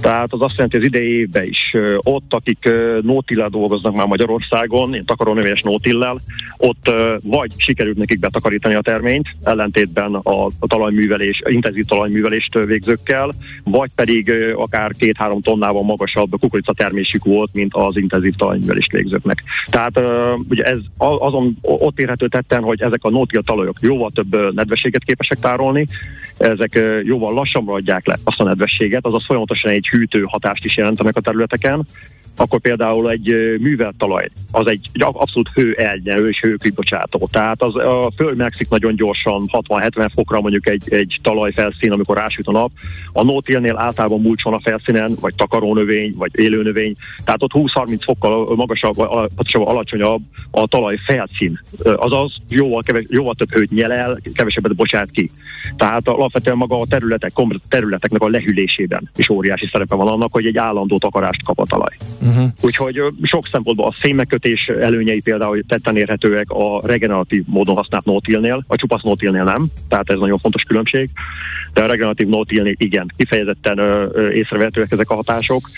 Tehát 0.00 0.32
az 0.32 0.40
azt 0.40 0.54
jelenti, 0.54 0.76
az 0.76 0.84
idei 0.84 1.18
évben 1.18 1.44
is 1.44 1.76
ott, 1.98 2.34
akik 2.34 2.68
nótillel 3.02 3.48
dolgoznak 3.48 3.94
már 3.94 4.06
Magyarországon, 4.06 4.94
én 4.94 5.04
takarónövényes 5.04 5.62
nótillel, 5.62 6.20
ott 6.56 6.94
vagy 7.22 7.50
sikerült 7.56 7.96
nekik 7.96 8.18
betakarítani 8.18 8.74
a 8.74 8.80
terményt, 8.80 9.28
ellentétben 9.42 10.14
a, 10.14 10.48
talajművelés, 10.58 11.42
intenzív 11.44 11.84
talajművelést 11.84 12.54
végzőkkel, 12.54 13.32
vagy 13.64 13.90
pedig 13.94 14.32
akár 14.54 14.92
két-három 14.98 15.40
tonnával 15.40 15.82
magasabb 15.82 16.30
kukorica 16.40 16.72
termésük 16.72 17.24
volt, 17.24 17.50
mint 17.52 17.74
az 17.74 17.96
intenzív 17.96 18.34
talajművelést 18.34 18.92
végzőknek. 18.92 19.42
Tehát 19.66 20.00
ugye 20.48 20.64
ez 20.64 20.78
azon 20.96 21.56
ott 21.60 21.98
érhető 21.98 22.28
tetten, 22.28 22.62
hogy 22.62 22.82
ezek 22.82 23.04
a 23.04 23.10
nótil 23.10 23.42
talajok 23.42 23.76
jóval 23.80 24.10
több 24.10 24.54
nedvességet 24.54 25.04
képesek 25.04 25.38
tárolni, 25.42 25.86
ezek 26.38 26.80
jóval 27.04 27.34
lassabbra 27.34 27.74
adják 27.74 28.06
le 28.06 28.16
azt 28.24 28.40
a 28.40 28.44
nedvességet, 28.44 29.06
azaz 29.06 29.24
folyamatosan 29.24 29.70
egy 29.70 29.88
hűtő 29.88 30.22
hatást 30.22 30.64
is 30.64 30.76
jelentenek 30.76 31.16
a 31.16 31.20
területeken, 31.20 31.86
akkor 32.36 32.60
például 32.60 33.10
egy 33.10 33.56
művelt 33.60 33.94
talaj, 33.98 34.28
az 34.50 34.66
egy, 34.66 34.88
egy 34.92 35.02
abszolút 35.02 35.50
hő 35.54 35.72
elnyelő 35.72 36.28
és 36.28 36.40
hőkibocsátó. 36.40 37.28
Tehát 37.32 37.62
az, 37.62 37.76
a 37.76 38.10
föld 38.16 38.36
megszik 38.36 38.68
nagyon 38.68 38.96
gyorsan, 38.96 39.44
60-70 39.52 40.08
fokra 40.14 40.40
mondjuk 40.40 40.68
egy, 40.68 40.82
egy 40.92 41.18
talajfelszín, 41.22 41.92
amikor 41.92 42.16
rásüt 42.16 42.46
a 42.46 42.52
nap. 42.52 42.70
A 43.12 43.22
nótélnél 43.22 43.76
általában 43.78 44.20
mulcs 44.20 44.44
a 44.44 44.60
felszínen, 44.62 45.14
vagy 45.20 45.34
takarónövény, 45.34 46.14
vagy 46.16 46.30
élőnövény. 46.34 46.94
Tehát 47.24 47.42
ott 47.42 47.50
20-30 47.54 47.98
fokkal 48.00 48.54
magasabb, 48.54 48.94
pontosabban 48.94 49.68
alacsonyabb 49.68 50.22
a 50.50 50.66
talaj 50.66 50.96
felszín. 51.06 51.60
Azaz 51.82 52.36
jóval, 52.48 52.82
keves, 52.82 53.04
jóval 53.08 53.34
több 53.34 53.52
hőt 53.52 53.70
nyel 53.70 53.92
el, 53.92 54.20
kevesebbet 54.34 54.74
bocsát 54.74 55.10
ki. 55.10 55.30
Tehát 55.76 56.08
alapvetően 56.08 56.56
maga 56.56 56.80
a 56.80 56.86
területek, 56.86 57.32
területeknek 57.68 58.22
a 58.22 58.28
lehűlésében 58.28 59.10
is 59.16 59.28
óriási 59.28 59.68
szerepe 59.72 59.94
van 59.94 60.08
annak, 60.08 60.32
hogy 60.32 60.46
egy 60.46 60.56
állandó 60.56 60.98
takarást 60.98 61.42
kap 61.44 61.58
a 61.60 61.66
talaj. 61.66 61.96
Uh-huh. 62.20 62.48
Úgyhogy 62.60 63.02
sok 63.22 63.46
szempontból 63.46 63.86
a 63.86 63.94
szénmegkötés 64.00 64.66
előnyei 64.80 65.20
például 65.20 65.62
tetten 65.68 65.96
érhetőek 65.96 66.50
a 66.50 66.80
regeneratív 66.86 67.44
módon 67.46 67.76
használt 67.76 68.04
nótilnél, 68.04 68.64
a 68.66 68.76
csupasz 68.76 69.02
nótilnél 69.02 69.44
nem, 69.44 69.66
tehát 69.88 70.10
ez 70.10 70.18
nagyon 70.18 70.38
fontos 70.38 70.62
különbség, 70.62 71.10
de 71.72 71.82
a 71.82 71.86
regeneratív 71.86 72.26
nótilnél 72.28 72.74
igen, 72.76 73.12
kifejezetten 73.16 73.80
észrevehetőek 74.32 74.92
ezek 74.92 75.10
a 75.10 75.14
hatások. 75.14 75.68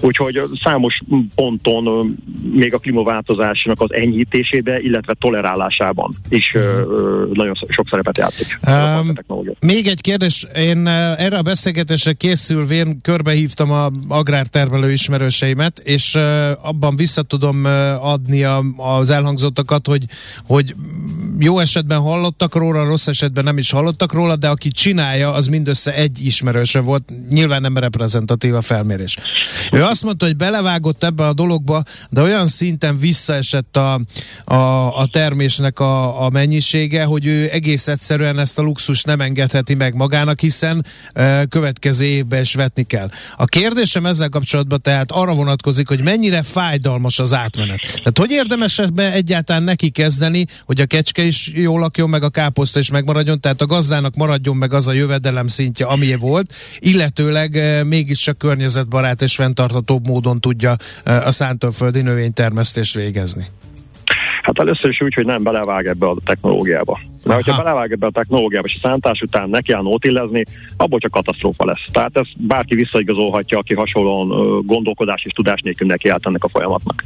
Úgyhogy 0.00 0.42
számos 0.62 1.00
ponton 1.34 2.16
még 2.52 2.74
a 2.74 2.78
klímaváltozásnak 2.78 3.80
az 3.80 3.92
enyhítésébe, 3.92 4.80
illetve 4.80 5.14
tolerálásában 5.18 6.14
is 6.28 6.56
nagyon 7.32 7.54
sok 7.68 7.88
szerepet 7.88 8.18
játszik. 8.18 8.58
Um, 8.66 9.12
még 9.60 9.86
egy 9.86 10.00
kérdés, 10.00 10.46
én 10.56 10.86
erre 10.86 11.38
a 11.38 11.42
beszélgetésre 11.42 12.12
készülvén 12.12 13.00
körbehívtam 13.02 13.70
a 13.70 13.90
agrártermelő 14.08 14.92
ismerőseimet, 14.92 15.78
és 15.78 16.14
abban 16.62 16.96
vissza 16.96 17.22
tudom 17.22 17.64
adni 18.00 18.44
az 18.76 19.10
elhangzottakat, 19.10 19.86
hogy, 19.86 20.04
hogy 20.46 20.74
jó 21.38 21.58
esetben 21.58 21.98
hallottak 21.98 22.54
róla, 22.54 22.84
rossz 22.84 23.06
esetben 23.06 23.44
nem 23.44 23.58
is 23.58 23.70
hallottak 23.70 24.12
róla, 24.12 24.36
de 24.36 24.48
aki 24.48 24.68
csinálja, 24.68 25.32
az 25.32 25.46
mindössze 25.46 25.94
egy 25.94 26.24
ismerőse 26.24 26.80
volt, 26.80 27.12
nyilván 27.30 27.60
nem 27.60 27.78
reprezentatív 27.78 28.54
a 28.54 28.60
felmérés. 28.60 29.16
Ő 29.72 29.79
azt 29.84 30.02
mondta, 30.02 30.24
hogy 30.26 30.36
belevágott 30.36 31.04
ebbe 31.04 31.26
a 31.26 31.32
dologba, 31.32 31.82
de 32.10 32.20
olyan 32.22 32.46
szinten 32.46 32.98
visszaesett 32.98 33.76
a, 33.76 34.00
a, 34.44 34.54
a 34.98 35.06
termésnek 35.06 35.78
a, 35.78 36.24
a 36.24 36.30
mennyisége, 36.30 37.04
hogy 37.04 37.26
ő 37.26 37.48
egész 37.52 37.88
egyszerűen 37.88 38.38
ezt 38.38 38.58
a 38.58 38.62
luxus 38.62 39.02
nem 39.02 39.20
engedheti 39.20 39.74
meg 39.74 39.94
magának, 39.94 40.40
hiszen 40.40 40.84
e, 41.12 41.44
következő 41.44 42.04
évben 42.04 42.40
is 42.40 42.54
vetni 42.54 42.82
kell. 42.82 43.10
A 43.36 43.44
kérdésem 43.44 44.06
ezzel 44.06 44.28
kapcsolatban 44.28 44.80
tehát 44.82 45.10
arra 45.12 45.34
vonatkozik, 45.34 45.88
hogy 45.88 46.02
mennyire 46.02 46.42
fájdalmas 46.42 47.18
az 47.18 47.32
átmenet. 47.32 47.80
Tehát 47.80 48.18
hogy 48.18 48.30
érdemes 48.30 48.78
ebbe 48.78 49.12
egyáltalán 49.12 49.62
neki 49.62 49.90
kezdeni, 49.90 50.46
hogy 50.64 50.80
a 50.80 50.86
kecske 50.86 51.22
is 51.22 51.50
jól 51.54 51.80
lakjon, 51.80 52.08
meg 52.08 52.22
a 52.22 52.28
káposzta 52.28 52.78
is 52.78 52.90
megmaradjon, 52.90 53.40
tehát 53.40 53.60
a 53.60 53.66
gazdának 53.66 54.14
maradjon 54.14 54.56
meg 54.56 54.72
az 54.72 54.88
a 54.88 54.92
jövedelem 54.92 55.48
szintje, 55.48 55.86
ami 55.86 56.14
volt, 56.14 56.54
illetőleg 56.78 57.56
e, 57.56 57.84
mégiscsak 57.84 58.38
környezetbarát 58.38 59.22
és 59.22 59.36
fenntarthatóbb 59.70 60.06
módon 60.06 60.40
tudja 60.40 60.76
e, 61.04 61.24
a 61.24 61.30
szántóföldi 61.30 62.00
növénytermesztést 62.00 62.94
végezni. 62.94 63.46
Hát 64.42 64.58
először 64.58 64.90
is 64.90 65.00
úgy, 65.00 65.14
hogy 65.14 65.24
nem 65.24 65.42
belevág 65.42 65.86
ebbe 65.86 66.06
a 66.06 66.16
technológiába. 66.24 66.98
Mert 67.24 67.44
hogyha 67.44 67.62
belevág 67.62 67.92
ebbe 67.92 68.06
a 68.06 68.10
technológiába, 68.10 68.66
és 68.66 68.74
a 68.74 68.86
szántás 68.88 69.20
után 69.20 69.50
neki 69.50 69.72
áll 69.72 69.82
nótillezni, 69.82 70.44
abból 70.76 70.98
csak 70.98 71.10
katasztrófa 71.10 71.64
lesz. 71.64 71.84
Tehát 71.92 72.16
ez 72.16 72.26
bárki 72.36 72.74
visszaigazolhatja, 72.74 73.58
aki 73.58 73.74
hasonlóan 73.74 74.60
gondolkodás 74.66 75.24
és 75.24 75.32
tudás 75.32 75.60
nélkül 75.60 75.86
neki 75.86 76.08
állt 76.08 76.26
ennek 76.26 76.44
a 76.44 76.48
folyamatnak. 76.48 77.04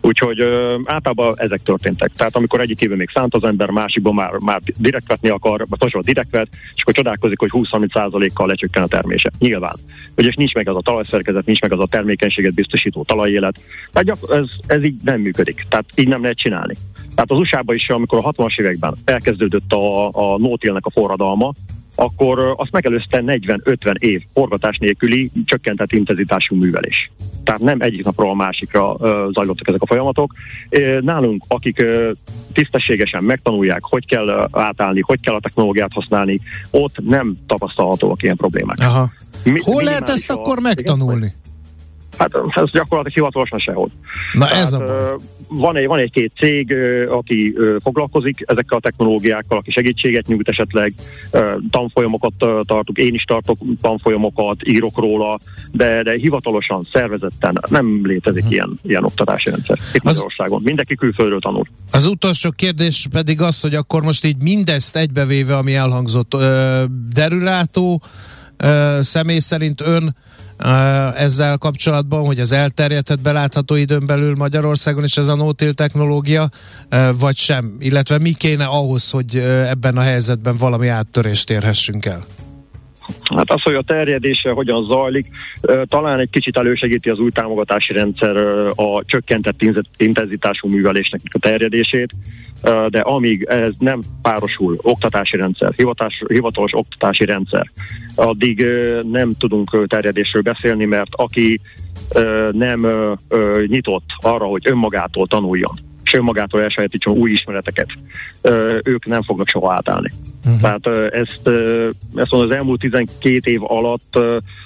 Úgyhogy 0.00 0.40
ö, 0.40 0.78
általában 0.84 1.34
ezek 1.36 1.62
történtek. 1.62 2.10
Tehát 2.16 2.36
amikor 2.36 2.60
egyik 2.60 2.80
évben 2.80 2.96
még 2.96 3.10
szánt 3.14 3.34
az 3.34 3.44
ember, 3.44 3.70
másikban 3.70 4.14
már, 4.14 4.30
már 4.38 4.60
direkt 4.76 5.08
vetni 5.08 5.28
akar, 5.28 5.66
vagy 5.68 5.78
hasonló 5.80 6.06
direkt 6.06 6.30
vet, 6.30 6.48
és 6.74 6.82
akkor 6.82 6.94
csodálkozik, 6.94 7.38
hogy 7.38 7.50
20-30%-kal 7.52 8.46
lecsökken 8.46 8.82
a 8.82 8.86
termése. 8.86 9.30
Nyilván. 9.38 9.76
Ugye 10.16 10.30
nincs 10.36 10.54
meg 10.54 10.68
az 10.68 10.76
a 10.76 10.80
talajszerkezet, 10.80 11.46
nincs 11.46 11.60
meg 11.60 11.72
az 11.72 11.80
a 11.80 11.86
termékenységet 11.86 12.54
biztosító 12.54 13.02
talajélet. 13.02 13.60
Tehát 13.92 14.18
ez, 14.30 14.50
ez 14.66 14.84
így 14.84 14.96
nem 15.04 15.20
működik. 15.20 15.66
Tehát 15.68 15.84
így 15.94 16.08
nem 16.08 16.22
lehet 16.22 16.38
csinálni. 16.38 16.76
Tehát 17.14 17.30
az 17.30 17.38
USA-ban 17.38 17.74
is, 17.74 17.88
amikor 17.88 18.18
a 18.22 18.32
60-as 18.32 18.60
években 18.60 18.96
elkezdődött 19.04 19.72
a, 19.72 20.08
a 20.08 20.38
nótélnek 20.38 20.86
a 20.86 20.90
forradalma, 20.90 21.52
akkor 21.94 22.54
azt 22.56 22.72
megelőzte 22.72 23.22
40-50 23.26 23.94
év 23.94 24.22
forgatás 24.34 24.78
nélküli 24.78 25.30
csökkentett 25.44 25.92
intenzitású 25.92 26.56
művelés. 26.56 27.10
Tehát 27.44 27.60
nem 27.60 27.80
egyik 27.80 28.04
napról 28.04 28.30
a 28.30 28.34
másikra 28.34 28.92
uh, 28.92 28.98
zajlottak 29.32 29.68
ezek 29.68 29.82
a 29.82 29.86
folyamatok. 29.86 30.32
Nálunk, 31.00 31.44
akik 31.48 31.78
uh, 31.78 32.10
tisztességesen 32.52 33.24
megtanulják, 33.24 33.84
hogy 33.84 34.06
kell 34.06 34.48
átállni, 34.52 35.00
hogy 35.00 35.20
kell 35.20 35.34
a 35.34 35.40
technológiát 35.40 35.92
használni, 35.92 36.40
ott 36.70 36.96
nem 37.04 37.36
tapasztalhatóak 37.46 38.22
ilyen 38.22 38.36
problémák. 38.36 38.78
Aha. 38.78 39.10
Mi, 39.44 39.60
Hol 39.62 39.82
lehet 39.82 40.08
ezt 40.08 40.30
akkor 40.30 40.60
megtanulni? 40.60 41.16
Igen? 41.16 41.38
Hát 42.18 42.30
ez 42.34 42.70
gyakorlatilag 42.70 43.12
hivatalosan 43.12 43.58
sehol. 43.58 43.90
Na 44.32 44.46
Tehát, 44.46 44.62
ez 44.62 44.72
a 44.72 45.16
van 45.50 45.76
egy, 45.76 45.86
van 45.86 45.98
egy-két 45.98 46.32
cég, 46.36 46.74
aki 47.08 47.54
foglalkozik 47.82 48.44
ezekkel 48.46 48.78
a 48.78 48.80
technológiákkal, 48.80 49.58
aki 49.58 49.70
segítséget 49.70 50.26
nyújt 50.26 50.48
esetleg, 50.48 50.94
tanfolyamokat 51.70 52.32
tartunk, 52.38 52.98
én 52.98 53.14
is 53.14 53.22
tartok 53.22 53.58
tanfolyamokat, 53.80 54.68
írok 54.68 54.98
róla, 54.98 55.38
de, 55.72 56.02
de 56.02 56.12
hivatalosan, 56.12 56.86
szervezetten 56.92 57.60
nem 57.68 58.00
létezik 58.02 58.42
uh-huh. 58.42 58.52
ilyen, 58.52 58.78
ilyen 58.82 59.04
oktatási 59.04 59.50
rendszer 59.50 59.78
itt 59.92 60.04
az, 60.04 60.14
Magyarországon. 60.14 60.62
Mindenki 60.62 60.94
külföldről 60.94 61.40
tanul. 61.40 61.66
Az 61.90 62.06
utolsó 62.06 62.50
kérdés 62.50 63.06
pedig 63.10 63.40
az, 63.40 63.60
hogy 63.60 63.74
akkor 63.74 64.02
most 64.02 64.24
így 64.24 64.42
mindezt 64.42 64.96
egybevéve, 64.96 65.56
ami 65.56 65.74
elhangzott, 65.74 66.36
derülátó 67.14 68.02
személy 69.00 69.38
szerint 69.38 69.80
ön 69.80 70.14
ezzel 71.16 71.56
kapcsolatban, 71.56 72.24
hogy 72.24 72.40
az 72.40 72.52
elterjedhet 72.52 73.20
belátható 73.20 73.74
időn 73.74 74.06
belül 74.06 74.34
Magyarországon 74.36 75.04
is 75.04 75.16
ez 75.16 75.26
a 75.26 75.34
no 75.34 75.52
technológia, 75.52 76.50
vagy 77.18 77.36
sem? 77.36 77.76
Illetve 77.78 78.18
mi 78.18 78.32
kéne 78.32 78.64
ahhoz, 78.64 79.10
hogy 79.10 79.36
ebben 79.68 79.96
a 79.96 80.00
helyzetben 80.00 80.54
valami 80.58 80.88
áttörést 80.88 81.50
érhessünk 81.50 82.06
el? 82.06 82.26
Hát 83.36 83.50
az, 83.50 83.62
hogy 83.62 83.74
a 83.74 83.82
terjedése 83.82 84.50
hogyan 84.50 84.84
zajlik, 84.84 85.26
talán 85.84 86.18
egy 86.18 86.30
kicsit 86.30 86.56
elősegíti 86.56 87.10
az 87.10 87.18
új 87.18 87.30
támogatási 87.30 87.92
rendszer 87.92 88.36
a 88.74 89.02
csökkentett 89.04 89.60
intenzitású 89.96 90.68
művelésnek 90.68 91.20
a 91.24 91.38
terjedését, 91.38 92.14
de 92.88 93.00
amíg 93.00 93.42
ez 93.42 93.72
nem 93.78 94.02
párosul 94.22 94.78
oktatási 94.82 95.36
rendszer, 95.36 95.72
hivatás, 95.76 96.22
hivatalos 96.28 96.74
oktatási 96.74 97.24
rendszer, 97.24 97.70
addig 98.14 98.64
nem 99.10 99.32
tudunk 99.38 99.86
terjedésről 99.86 100.42
beszélni, 100.42 100.84
mert 100.84 101.10
aki 101.10 101.60
nem 102.50 102.86
nyitott 103.66 104.06
arra, 104.20 104.44
hogy 104.44 104.62
önmagától 104.68 105.26
tanuljon, 105.26 105.89
és 106.04 106.12
önmagától 106.12 106.62
elsajátítson 106.62 107.16
új 107.16 107.30
ismereteket, 107.30 107.88
ők 108.82 109.06
nem 109.06 109.22
fognak 109.22 109.48
soha 109.48 109.72
átállni. 109.72 110.10
Uh-huh. 110.44 110.60
Tehát 110.60 111.12
ezt, 111.12 111.48
ezt 112.14 112.30
mondom, 112.30 112.50
az 112.50 112.56
elmúlt 112.56 112.80
12 112.80 113.50
év 113.50 113.60
alatt, 113.62 114.18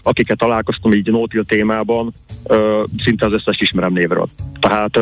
akiket 0.02 0.38
találkoztam 0.38 0.92
így 0.92 1.10
Nótil 1.10 1.44
témában, 1.44 2.12
szinte 2.98 3.26
az 3.26 3.32
összes 3.32 3.60
ismerem 3.60 3.92
névről. 3.92 4.28
Tehát 4.60 4.98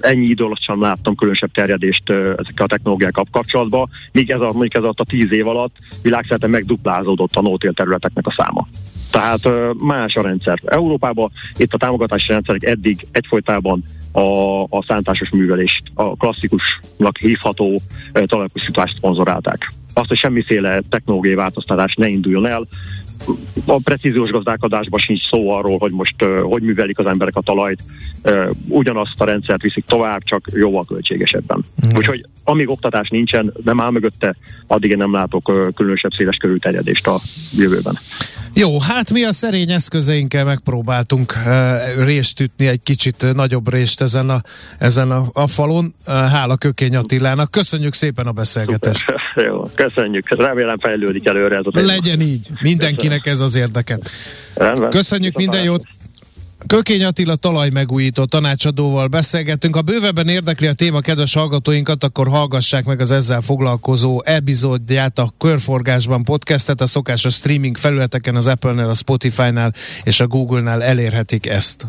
ennyi 0.00 0.26
idő 0.26 0.44
alatt 0.44 0.62
sem 0.62 0.80
láttam 0.80 1.14
különösebb 1.14 1.50
terjedést 1.50 2.10
ezekkel 2.10 2.64
a 2.64 2.66
technológiákkal 2.66 3.26
kapcsolatban, 3.30 3.88
míg 4.12 4.30
ez 4.30 4.40
a, 4.40 4.44
mondjuk 4.44 4.74
ez 4.74 4.82
alatt 4.82 5.00
a 5.00 5.04
10 5.04 5.32
év 5.32 5.46
alatt 5.46 5.76
világszerte 6.02 6.46
megduplázódott 6.46 7.36
a 7.36 7.40
Nótil 7.40 7.72
területeknek 7.72 8.26
a 8.26 8.34
száma. 8.36 8.68
Tehát 9.10 9.48
más 9.78 10.14
a 10.14 10.22
rendszer. 10.22 10.58
Európában 10.64 11.30
itt 11.56 11.72
a 11.72 11.78
támogatási 11.78 12.32
rendszerek 12.32 12.64
eddig 12.64 13.06
egyfolytában 13.12 13.84
a, 14.12 14.62
a 14.62 14.84
szántásos 14.86 15.30
művelést, 15.30 15.82
a 15.94 16.16
klasszikusnak 16.16 17.18
hívható 17.18 17.80
e, 18.12 18.26
talajpusztítást 18.26 18.96
szponzorálták. 18.96 19.72
Azt, 19.92 20.08
hogy 20.08 20.16
semmiféle 20.16 20.80
technológiai 20.88 21.34
változtatás 21.34 21.94
ne 21.94 22.08
induljon 22.08 22.46
el, 22.46 22.66
a 23.64 23.80
precíziós 23.84 24.30
gazdálkodásban 24.30 25.00
sincs 25.00 25.28
szó 25.28 25.50
arról, 25.50 25.78
hogy 25.78 25.92
most 25.92 26.22
uh, 26.22 26.40
hogy 26.40 26.62
művelik 26.62 26.98
az 26.98 27.06
emberek 27.06 27.36
a 27.36 27.40
talajt, 27.40 27.82
uh, 28.24 28.50
ugyanazt 28.68 29.20
a 29.20 29.24
rendszert 29.24 29.62
viszik 29.62 29.84
tovább, 29.84 30.22
csak 30.22 30.48
jóval 30.52 30.84
költségesebben. 30.84 31.64
Mm. 31.86 31.96
Úgyhogy 31.96 32.26
amíg 32.44 32.68
oktatás 32.68 33.08
nincsen, 33.08 33.52
nem 33.64 33.80
áll 33.80 33.90
mögötte, 33.90 34.36
addig 34.66 34.90
én 34.90 34.96
nem 34.96 35.12
látok 35.12 35.48
uh, 35.48 35.56
különösebb 35.74 36.12
széles 36.12 36.36
körű 36.36 36.56
terjedést 36.56 37.06
a 37.06 37.20
jövőben. 37.56 37.98
Jó, 38.58 38.80
hát 38.80 39.12
mi 39.12 39.24
a 39.24 39.32
szerény 39.32 39.70
eszközeinkkel 39.70 40.44
megpróbáltunk 40.44 41.34
uh, 41.46 42.04
részt 42.04 42.40
ütni 42.40 42.66
egy 42.66 42.82
kicsit 42.82 43.34
nagyobb 43.34 43.72
részt 43.72 44.00
ezen 44.00 44.30
a, 44.30 44.40
ezen 44.78 45.10
a, 45.10 45.24
a 45.32 45.46
falon. 45.46 45.94
Uh, 46.06 46.14
hála 46.14 46.56
Kökény 46.56 46.96
Attilának. 46.96 47.50
Köszönjük 47.50 47.94
szépen 47.94 48.26
a 48.26 48.32
beszélgetést. 48.32 48.98
Super. 48.98 49.20
Jó, 49.46 49.70
köszönjük. 49.74 50.28
Remélem 50.28 50.78
fejlődik 50.78 51.26
előre 51.26 51.56
ez 51.56 51.66
a 51.66 51.70
téma. 51.70 51.86
Legyen 51.86 52.20
így. 52.20 52.48
Mindenkinek 52.60 53.26
ez 53.26 53.40
az 53.40 53.56
érdeke. 53.56 53.98
Rendben. 54.54 54.90
Köszönjük, 54.90 55.36
minden 55.36 55.62
jót. 55.62 55.84
Kökény 56.66 57.04
Attila 57.04 57.36
talajmegújító 57.36 58.24
tanácsadóval 58.24 59.06
beszélgettünk. 59.06 59.74
Ha 59.74 59.82
bővebben 59.82 60.28
érdekli 60.28 60.66
a 60.66 60.72
téma 60.72 61.00
kedves 61.00 61.34
hallgatóinkat, 61.34 62.04
akkor 62.04 62.28
hallgassák 62.28 62.84
meg 62.84 63.00
az 63.00 63.10
ezzel 63.10 63.40
foglalkozó 63.40 64.22
epizódját 64.24 65.18
a 65.18 65.32
Körforgásban 65.38 66.24
podcastet. 66.24 66.80
A 66.80 66.86
szokásos 66.86 67.34
streaming 67.34 67.76
felületeken 67.76 68.36
az 68.36 68.46
Apple-nél, 68.46 68.88
a 68.88 68.94
Spotify-nál 68.94 69.74
és 70.02 70.20
a 70.20 70.26
Google-nál 70.26 70.82
elérhetik 70.82 71.46
ezt. 71.46 71.86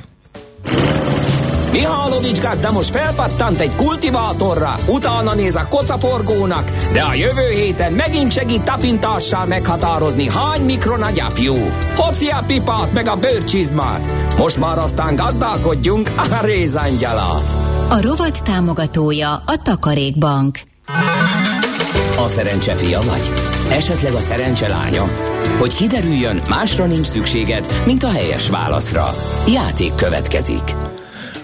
Mihálovics 1.71 2.41
gazda 2.41 2.71
most 2.71 2.89
felpattant 2.89 3.59
egy 3.59 3.75
kultivátorra, 3.75 4.75
utána 4.87 5.33
néz 5.33 5.55
a 5.55 5.67
kocaforgónak, 5.69 6.71
de 6.91 7.01
a 7.01 7.13
jövő 7.13 7.49
héten 7.49 7.93
megint 7.93 8.31
segít 8.31 8.63
tapintással 8.63 9.45
meghatározni, 9.45 10.29
hány 10.29 10.61
mikron 10.61 11.01
a 11.01 11.09
gyapjú. 11.09 11.55
Hoci 11.95 12.27
a 12.27 12.43
pipát 12.47 12.93
meg 12.93 13.07
a 13.07 13.15
bőrcsizmát. 13.15 14.07
Most 14.37 14.57
már 14.57 14.77
aztán 14.77 15.15
gazdálkodjunk 15.15 16.11
a 16.17 16.45
rézangyala. 16.45 17.41
A 17.89 18.01
rovat 18.01 18.43
támogatója 18.43 19.31
a 19.31 19.61
Takarékbank. 19.63 20.59
A 22.17 22.27
szerencse 22.27 22.75
fia 22.75 22.99
vagy? 23.01 23.31
Esetleg 23.71 24.13
a 24.13 24.19
szerencse 24.19 24.67
lánya? 24.67 25.09
Hogy 25.59 25.73
kiderüljön, 25.73 26.41
másra 26.49 26.85
nincs 26.85 27.07
szükséged, 27.07 27.81
mint 27.85 28.03
a 28.03 28.09
helyes 28.09 28.49
válaszra. 28.49 29.13
Játék 29.47 29.95
következik. 29.95 30.88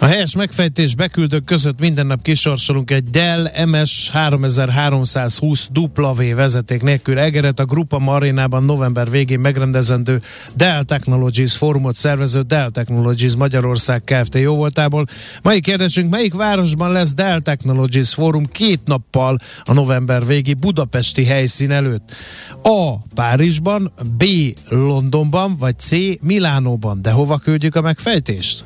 A 0.06 0.08
helyes 0.08 0.36
megfejtés 0.36 0.96
beküldők 0.96 1.44
között 1.44 1.80
minden 1.80 2.06
nap 2.06 2.22
kisorsolunk 2.22 2.92
egy 2.92 3.04
Dell 3.04 3.66
MS 3.66 4.10
3320 4.10 5.70
W 5.74 6.36
vezeték 6.36 6.82
nélkül 6.82 7.20
egeret 7.20 7.60
a 7.60 7.66
Grupa 7.66 8.00
Marinában 8.00 8.64
november 8.64 9.10
végén 9.10 9.40
megrendezendő 9.40 10.22
Dell 10.56 10.84
Technologies 10.84 11.58
fórumot 11.58 11.96
szervező 11.96 12.42
Dell 12.42 12.70
Technologies 12.70 13.36
Magyarország 13.36 14.04
Kft. 14.04 14.36
jóvoltából. 14.36 15.06
Mai 15.42 15.62
kérdésünk, 15.62 16.10
melyik 16.10 16.34
városban 16.34 16.92
lesz 16.92 17.14
Dell 17.14 17.42
Technologies 17.42 18.14
fórum 18.14 18.46
két 18.46 18.82
nappal 18.86 19.38
a 19.64 19.74
november 19.74 20.26
végi 20.26 20.54
budapesti 20.54 21.24
helyszín 21.24 21.72
előtt? 21.72 22.16
A. 22.64 22.98
Párizsban, 23.16 23.92
B. 24.18 24.24
Londonban, 24.70 25.56
vagy 25.60 25.80
C. 25.80 25.92
Milánóban. 26.22 27.02
De 27.02 27.12
hova 27.12 27.38
küldjük 27.38 27.76
a 27.76 27.82
megfejtést? 27.82 28.66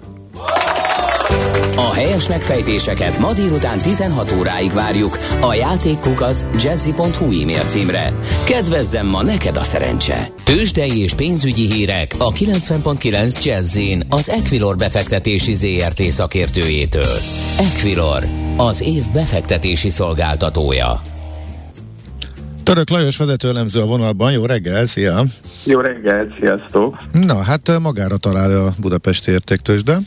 A 1.76 1.94
helyes 1.94 2.28
megfejtéseket 2.28 3.20
ma 3.20 3.34
délután 3.34 3.78
16 3.78 4.32
óráig 4.40 4.72
várjuk 4.72 5.18
a 5.42 5.54
játékkukac 5.54 6.46
jazzy.hu 6.64 7.42
e-mail 7.42 7.64
címre. 7.66 8.14
Kedvezzem 8.46 9.08
ma 9.08 9.24
neked 9.24 9.58
a 9.58 9.64
szerencse! 9.64 10.28
Tőzsdei 10.44 11.02
és 11.02 11.14
pénzügyi 11.14 11.72
hírek 11.72 12.16
a 12.18 12.32
90.9 12.32 13.44
jazz 13.44 13.78
az 14.10 14.30
Equilor 14.30 14.76
befektetési 14.76 15.54
ZRT 15.54 16.02
szakértőjétől. 16.02 17.18
Equilor, 17.60 18.24
az 18.58 18.82
év 18.82 19.04
befektetési 19.14 19.90
szolgáltatója. 19.90 21.02
Török 22.64 22.90
Lajos 22.90 23.18
vezetőelemző 23.18 23.82
a 23.82 23.86
vonalban, 23.86 24.32
jó 24.32 24.46
reggel, 24.46 24.86
szia! 24.86 25.24
Jó 25.66 25.80
reggel, 25.80 26.36
sziasztok! 26.40 26.98
Na, 27.12 27.42
hát 27.42 27.80
magára 27.80 28.18
talál 28.18 28.66
a 28.66 28.74
Budapesti 28.80 29.32
értéktősde. 29.32 30.00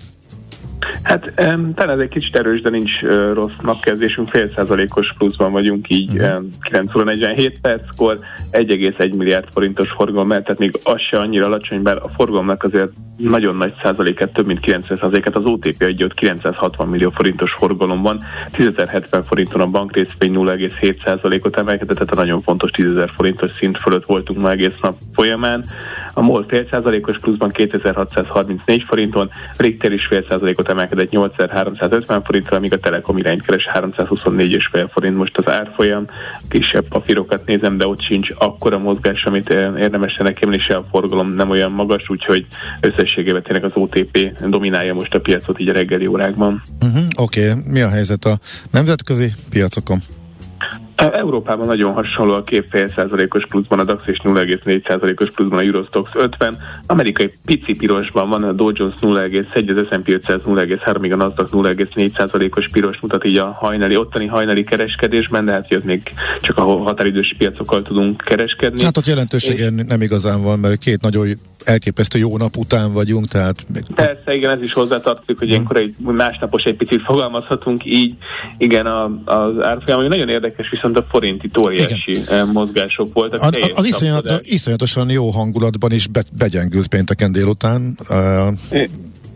Hát 1.03 1.33
um, 1.41 1.75
talán 1.75 1.95
ez 1.95 1.99
egy 1.99 2.09
kicsit 2.09 2.37
erős, 2.37 2.61
de 2.61 2.71
nincs 2.71 3.03
uh, 3.03 3.33
rossz 3.33 3.53
napkezdésünk, 3.61 4.29
fél 4.29 4.51
százalékos 4.57 5.15
pluszban 5.19 5.53
vagyunk 5.53 5.91
így 5.91 6.11
uh-huh. 6.11 6.37
um, 6.37 6.49
9 6.61 6.95
óra 6.95 7.05
47 7.05 7.61
perckor, 7.61 8.19
1,1 8.53 9.17
milliárd 9.17 9.47
forintos 9.53 9.91
forgalom 9.91 10.27
mellett, 10.27 10.45
tehát 10.45 10.61
még 10.61 10.79
az 10.85 11.01
se 11.01 11.19
annyira 11.19 11.45
alacsony, 11.47 11.83
bár 11.83 11.97
a 11.97 12.09
forgalomnak 12.17 12.63
azért 12.63 12.91
nagyon 13.17 13.57
nagy 13.57 13.75
százaléket, 13.83 14.33
több 14.33 14.47
mint 14.47 14.61
90 14.61 14.99
százaléket 14.99 15.37
az 15.37 15.45
OTP 15.45 15.83
adja, 15.83 16.07
ott 16.07 16.15
960 16.15 16.89
millió 16.89 17.11
forintos 17.11 17.53
forgalom 17.53 18.03
van, 18.03 18.21
10.070 18.53 19.23
forinton 19.27 19.61
a 19.61 19.67
bankrészvény 19.67 20.33
0,7 20.35 21.05
százalékot 21.05 21.57
emelkedett, 21.57 21.97
tehát 21.97 22.13
a 22.13 22.17
nagyon 22.17 22.43
fontos 22.43 22.71
10.000 22.77 23.11
forintos 23.17 23.51
szint 23.59 23.79
fölött 23.79 24.05
voltunk 24.05 24.41
ma 24.41 24.51
egész 24.51 24.79
nap 24.81 24.97
folyamán. 25.15 25.65
A 26.15 26.23
MOL 26.23 26.45
fél 26.49 26.67
százalékos 26.71 27.19
pluszban 27.19 27.51
2634 27.51 28.83
forinton, 28.83 29.31
Richter 29.57 29.93
is 29.93 30.07
fél 30.07 30.25
százalékot 30.29 30.69
emelkedett 30.69 30.92
8350 31.11 32.23
forintra, 32.23 32.61
míg 32.61 32.73
a 32.73 32.79
Telekom 32.79 33.17
irányt 33.17 33.43
keres 33.43 33.69
324,5 33.75 34.89
forint 34.93 35.17
most 35.17 35.37
az 35.37 35.53
árfolyam. 35.53 36.07
Kisebb 36.49 36.89
papírokat 36.89 37.47
nézem, 37.47 37.79
de 37.79 37.87
ott 37.87 38.03
sincs 38.03 38.29
akkora 38.39 38.79
mozgás, 38.79 39.25
amit 39.25 39.51
érdemes 39.79 40.17
nekem 40.17 40.53
is 40.53 40.69
a 40.69 40.87
forgalom 40.91 41.29
nem 41.29 41.51
olyan 41.51 41.71
magas, 41.71 42.09
úgyhogy 42.09 42.47
összességében 42.81 43.43
tényleg 43.43 43.65
az 43.65 43.73
OTP 43.75 44.33
dominálja 44.49 44.95
most 44.95 45.15
a 45.15 45.21
piacot 45.21 45.61
így 45.61 45.69
a 45.69 45.73
reggeli 45.73 46.07
órákban. 46.07 46.63
Uh-huh, 46.81 47.03
Oké, 47.17 47.51
okay. 47.51 47.63
mi 47.67 47.81
a 47.81 47.89
helyzet 47.89 48.25
a 48.25 48.39
nemzetközi 48.71 49.33
piacokon? 49.51 50.03
Európában 50.97 51.67
nagyon 51.67 51.93
hasonló 51.93 52.33
a 52.33 52.43
kép 52.43 52.67
fél 52.71 52.89
százalékos 52.89 53.47
pluszban 53.47 53.79
a 53.79 53.85
DAX 53.85 54.03
és 54.07 54.19
0,4 54.25 54.89
százalékos 54.89 55.31
pluszban 55.31 55.59
a 55.59 55.63
Eurostox 55.63 56.11
50. 56.15 56.57
Amerikai 56.87 57.31
pici 57.45 57.75
pirosban 57.75 58.29
van 58.29 58.43
a 58.43 58.53
Dow 58.53 58.71
Jones 58.75 58.95
0,1, 59.01 59.81
az 59.81 59.87
S&P 59.91 60.09
500 60.09 60.41
0,3, 60.47 61.01
míg 61.01 61.13
a 61.13 61.17
Nasdaq 61.17 61.51
0,4 61.53 62.17
százalékos 62.17 62.67
piros 62.73 63.01
mutat 63.01 63.25
így 63.25 63.37
a 63.37 63.47
hajnali, 63.47 63.97
ottani 63.97 64.27
hajnali 64.27 64.65
kereskedésben, 64.65 65.45
de 65.45 65.53
hát 65.53 65.71
jött 65.71 65.85
még 65.85 66.03
csak 66.41 66.59
a 66.59 66.63
határidős 66.63 67.35
piacokkal 67.39 67.83
tudunk 67.83 68.23
kereskedni. 68.25 68.85
Hát 68.85 68.97
ott 68.97 69.07
jelentősége 69.07 69.67
és... 69.67 69.85
nem 69.87 70.03
igazán 70.03 70.43
van, 70.43 70.59
mert 70.59 70.79
két 70.79 71.01
nagyon 71.01 71.27
elképesztő 71.65 72.19
jó 72.19 72.37
nap 72.37 72.57
után 72.57 72.93
vagyunk, 72.93 73.29
tehát... 73.29 73.67
Persze, 73.95 74.35
igen, 74.35 74.51
ez 74.51 74.63
is 74.63 74.73
hozzátartozik, 74.73 75.39
hogy 75.39 75.49
ilyenkor 75.49 75.77
egy 75.77 75.95
másnapos 75.99 76.63
egy 76.63 76.77
picit 76.77 77.03
fogalmazhatunk 77.03 77.85
így. 77.85 78.15
Igen, 78.59 78.87
a, 78.87 79.05
az 79.25 79.61
árfolyam, 79.61 79.99
ami 79.99 80.09
nagyon 80.09 80.29
érdekes, 80.29 80.71
viszont 80.71 80.99
a 80.99 81.07
forint 81.11 81.45
itt 81.45 81.59
óriási 81.59 82.11
igen. 82.11 82.25
Eh, 82.29 82.47
mozgások 82.53 83.13
voltak. 83.13 83.41
A, 83.41 83.51
az 83.75 83.85
iszonyat, 83.85 84.41
iszonyatosan 84.43 85.11
jó 85.11 85.31
hangulatban 85.31 85.93
is 85.93 86.07
be, 86.07 86.23
begyengült 86.39 86.87
pénteken 86.87 87.33
délután. 87.33 87.97
Uh, 88.09 88.47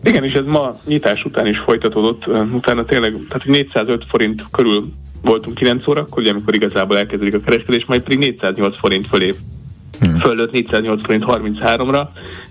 igen, 0.02 0.24
és 0.24 0.32
ez 0.32 0.44
ma 0.46 0.78
nyitás 0.86 1.24
után 1.24 1.46
is 1.46 1.58
folytatódott, 1.58 2.26
utána 2.52 2.84
tényleg, 2.84 3.12
tehát 3.28 3.46
405 3.46 4.04
forint 4.08 4.44
körül 4.50 4.92
voltunk 5.22 5.56
9 5.56 5.88
órakor, 5.88 6.18
ugye 6.18 6.30
amikor 6.30 6.54
igazából 6.54 6.96
elkezdődik 6.96 7.34
a 7.34 7.40
kereskedés, 7.40 7.84
majd 7.84 8.02
pedig 8.02 8.18
408 8.18 8.78
forint 8.78 9.06
fölé 9.08 9.34
fölött 10.20 10.52
408 10.52 11.02
forint 11.02 11.24
33-ra, 11.24 12.06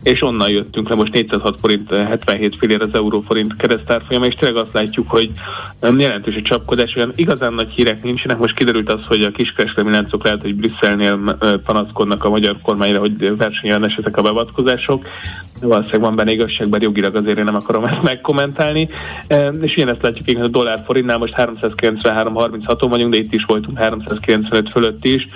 és 0.06 0.22
onnan 0.22 0.50
jöttünk 0.50 0.90
le 0.90 0.96
most 0.96 1.14
406 1.14 1.60
forint 1.60 1.92
77 1.92 2.56
fillér 2.60 2.82
az 2.82 2.90
euró 2.94 3.24
forint 3.28 3.56
keresztárfolyam, 3.56 4.24
és 4.24 4.34
tényleg 4.34 4.64
azt 4.64 4.74
látjuk, 4.74 5.10
hogy 5.10 5.32
jelentős 5.98 6.36
a 6.36 6.42
csapkodás, 6.42 6.96
olyan 6.96 7.12
igazán 7.16 7.54
nagy 7.54 7.72
hírek 7.76 8.04
nincsenek. 8.04 8.38
Most 8.38 8.56
kiderült 8.56 8.92
az, 8.92 9.06
hogy 9.06 9.22
a 9.22 9.32
kiskereskedelmi 9.32 9.92
láncok 9.92 10.24
lehet, 10.24 10.42
hogy 10.42 10.56
Brüsszelnél 10.56 11.38
panaszkodnak 11.66 12.24
a 12.24 12.30
magyar 12.30 12.58
kormányra, 12.62 13.00
hogy 13.00 13.38
versenyellenes 13.38 13.96
ezek 13.96 14.18
a 14.18 14.22
beavatkozások. 14.22 15.06
Valószínűleg 15.62 16.02
van 16.02 16.16
benne 16.16 16.32
igazság, 16.32 16.70
bár 16.70 16.82
jogilag 16.82 17.16
azért 17.16 17.38
én 17.38 17.44
nem 17.44 17.56
akarom 17.56 17.84
ezt 17.84 18.02
megkommentálni. 18.02 18.90
És 19.62 19.76
ilyen 19.76 19.90
ezt 19.90 20.02
látjuk, 20.02 20.26
hogy 20.26 20.46
a 20.46 20.48
dollár 20.48 20.84
forintnál 20.86 21.18
most 21.18 21.34
393-36-on 21.38 22.88
vagyunk, 22.90 23.12
de 23.12 23.18
itt 23.18 23.34
is 23.34 23.44
voltunk 23.44 23.78
395 23.78 24.70
fölött 24.70 25.06
is. 25.06 25.28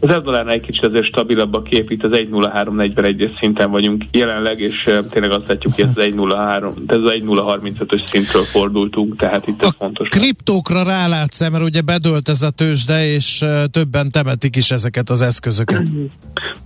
Az 0.00 0.10
ez 0.10 0.22
dollárnál 0.22 0.54
egy 0.54 0.60
kicsit 0.60 0.84
azért 0.84 1.06
stabilabb 1.06 1.54
a 1.54 1.62
kép, 1.62 1.90
itt 1.90 2.04
az 2.04 2.10
1.0341-es 2.12 3.38
szinten 3.38 3.70
vagyunk 3.70 4.04
jelenleg, 4.12 4.60
és 4.60 4.90
tényleg 5.10 5.30
azt 5.30 5.48
látjuk, 5.48 5.74
hogy 5.74 5.84
ez 5.84 5.90
az 5.96 6.04
1.03, 6.04 6.72
ez 6.86 6.96
az 6.96 7.12
1.035-ös 7.12 8.10
szintről 8.10 8.42
fordultunk, 8.42 9.16
tehát 9.16 9.46
itt 9.46 9.62
ez 9.62 9.68
a 9.68 9.74
fontos. 9.78 10.08
kriptókra 10.08 10.82
rálátsz 10.82 11.40
mert 11.40 11.64
ugye 11.64 11.80
bedölt 11.80 12.28
ez 12.28 12.42
a 12.42 12.50
tőzsde, 12.50 13.06
és 13.06 13.44
többen 13.70 14.10
temetik 14.10 14.56
is 14.56 14.70
ezeket 14.70 15.10
az 15.10 15.22
eszközöket. 15.22 15.88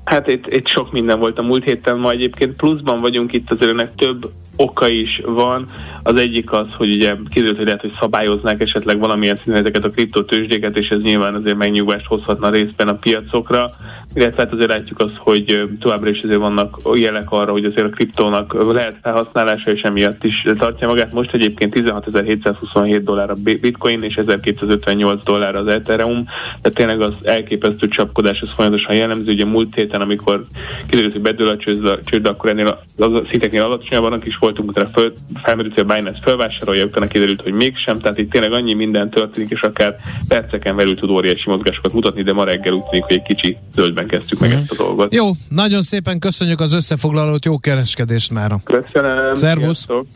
Hát 0.04 0.28
itt, 0.28 0.46
itt 0.46 0.68
sok 0.68 0.92
minden 0.92 1.18
volt 1.18 1.38
a 1.38 1.42
múlt 1.42 1.64
héten, 1.64 1.98
ma 1.98 2.10
egyébként 2.10 2.56
pluszban 2.56 3.00
vagyunk, 3.00 3.32
itt 3.32 3.50
azért 3.50 3.70
ennek 3.70 3.94
több 3.94 4.32
oka 4.56 4.88
is 4.88 5.22
van. 5.24 5.66
Az 6.02 6.16
egyik 6.16 6.52
az, 6.52 6.66
hogy 6.76 6.92
ugye 6.92 7.14
kiderült, 7.30 7.56
hogy 7.56 7.64
lehet, 7.64 7.80
hogy 7.80 7.92
szabályoznák 7.98 8.60
esetleg 8.60 8.98
valamilyen 8.98 9.36
szinten 9.36 9.62
ezeket 9.62 9.84
a 9.84 9.90
kriptotőzsdéket, 9.90 10.76
és 10.76 10.88
ez 10.88 11.02
nyilván 11.02 11.34
azért 11.34 11.56
megnyugvást 11.56 12.06
hozhatna 12.06 12.50
részben 12.50 12.88
a 12.88 12.94
piacokra. 12.94 13.66
Illetve 14.14 14.42
hát 14.42 14.52
azért 14.52 14.68
látjuk 14.68 15.00
azt, 15.00 15.16
hogy 15.16 15.68
továbbra 15.80 16.10
is 16.10 16.22
azért 16.22 16.38
vannak 16.38 16.76
jelek 16.94 17.30
arra, 17.30 17.52
hogy 17.52 17.64
azért 17.64 17.86
a 17.86 17.90
kriptónak 17.90 18.72
lehet 18.72 18.96
felhasználása, 19.02 19.70
és 19.70 19.82
emiatt 19.82 20.24
is 20.24 20.46
tartja 20.58 20.88
magát. 20.88 21.12
Most 21.12 21.32
egyébként 21.32 21.74
16.727 21.74 23.00
dollár 23.04 23.30
a 23.30 23.34
bitcoin, 23.60 24.02
és 24.02 24.14
1258 24.14 25.24
dollár 25.24 25.56
az 25.56 25.66
Ethereum. 25.66 26.24
Tehát 26.60 26.78
tényleg 26.78 27.00
az 27.00 27.14
elképesztő 27.22 27.88
csapkodás, 27.88 28.40
az 28.40 28.54
folyamatosan 28.54 28.96
jellemző. 28.96 29.32
Ugye 29.32 29.44
múlt 29.44 29.74
héten, 29.74 30.00
amikor 30.00 30.44
kiderült, 30.86 31.12
hogy 31.12 31.22
bedől 31.22 31.48
a 31.48 31.56
csőd, 32.04 32.26
akkor 32.26 32.50
ennél 32.50 32.66
a, 32.66 33.04
a 33.04 33.22
szinteknél 33.28 33.62
alacsonyabban 33.62 34.20
is 34.24 34.36
voltunk, 34.46 34.68
utána 34.68 34.88
föl, 34.88 35.12
felmerült, 35.42 35.74
hogy 35.74 35.84
a 35.88 35.94
Binance 35.94 36.20
felvásárolja, 36.22 36.84
utána 36.84 37.06
kiderült, 37.06 37.40
hogy 37.40 37.52
mégsem, 37.52 37.98
tehát 37.98 38.18
itt 38.18 38.30
tényleg 38.30 38.52
annyi 38.52 38.74
minden 38.74 39.10
történik, 39.10 39.50
és 39.50 39.60
akár 39.60 39.96
perceken 40.28 40.76
belül 40.76 40.94
tud 40.94 41.10
óriási 41.10 41.44
mozgásokat 41.46 41.92
mutatni, 41.92 42.22
de 42.22 42.32
ma 42.32 42.44
reggel 42.44 42.72
úgy 42.72 42.84
tűnik, 42.84 43.04
hogy 43.04 43.16
egy 43.16 43.22
kicsi 43.22 43.56
zöldben 43.74 44.06
kezdtük 44.06 44.38
meg 44.38 44.50
mm. 44.50 44.52
ezt 44.52 44.72
a 44.72 44.76
dolgot. 44.76 45.14
Jó, 45.14 45.30
nagyon 45.48 45.82
szépen 45.82 46.18
köszönjük 46.18 46.60
az 46.60 46.72
összefoglalót, 46.72 47.44
jó 47.44 47.58
kereskedést 47.58 48.30
már. 48.30 48.52
Köszönöm. 48.64 49.34
Szervusz. 49.34 49.84
Sziasztok. 49.86 50.06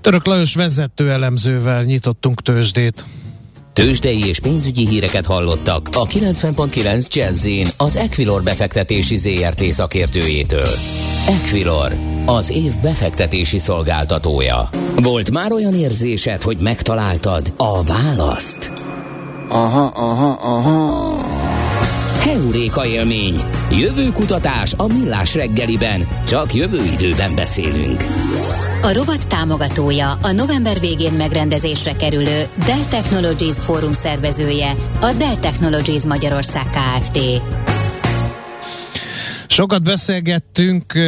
Török 0.00 0.26
Lajos 0.26 0.54
vezető 0.54 1.10
elemzővel 1.10 1.82
nyitottunk 1.82 2.42
tőzsdét. 2.42 3.04
Tőzsdei 3.72 4.26
és 4.26 4.40
pénzügyi 4.40 4.86
híreket 4.86 5.26
hallottak 5.26 5.88
a 5.92 6.06
90.9 6.06 7.08
jazz 7.08 7.48
az 7.76 7.96
Equilor 7.96 8.42
befektetési 8.42 9.16
ZRT 9.16 9.62
szakértőjétől. 9.62 10.68
Equilor, 11.26 11.92
az 12.26 12.50
év 12.50 12.72
befektetési 12.82 13.58
szolgáltatója. 13.58 14.68
Volt 14.96 15.30
már 15.30 15.52
olyan 15.52 15.74
érzésed, 15.74 16.42
hogy 16.42 16.56
megtaláltad 16.60 17.52
a 17.56 17.82
választ? 17.82 18.72
Aha, 19.48 19.90
aha, 19.94 20.30
aha. 20.30 21.14
Heuréka 22.20 22.86
élmény. 22.86 23.42
Jövő 23.70 24.10
kutatás 24.10 24.74
a 24.76 24.86
millás 24.86 25.34
reggeliben. 25.34 26.08
Csak 26.26 26.54
jövő 26.54 26.84
időben 26.84 27.34
beszélünk. 27.34 28.04
A 28.84 28.92
rovat 28.92 29.28
támogatója, 29.28 30.10
a 30.12 30.32
november 30.32 30.80
végén 30.80 31.12
megrendezésre 31.12 31.92
kerülő 31.92 32.42
Dell 32.66 32.84
Technologies 32.90 33.56
Fórum 33.60 33.92
szervezője, 33.92 34.74
a 35.00 35.12
Dell 35.18 35.36
Technologies 35.36 36.02
Magyarország 36.02 36.64
Kft. 36.70 37.18
Sokat 39.46 39.82
beszélgettünk 39.82 40.98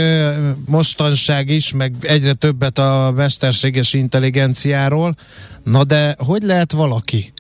mostanság 0.66 1.48
is, 1.48 1.72
meg 1.72 1.94
egyre 2.00 2.34
többet 2.34 2.78
a 2.78 3.12
mesterséges 3.16 3.92
intelligenciáról. 3.92 5.14
Na 5.64 5.84
de 5.84 6.16
hogy 6.18 6.42
lehet 6.42 6.72
valaki 6.72 7.32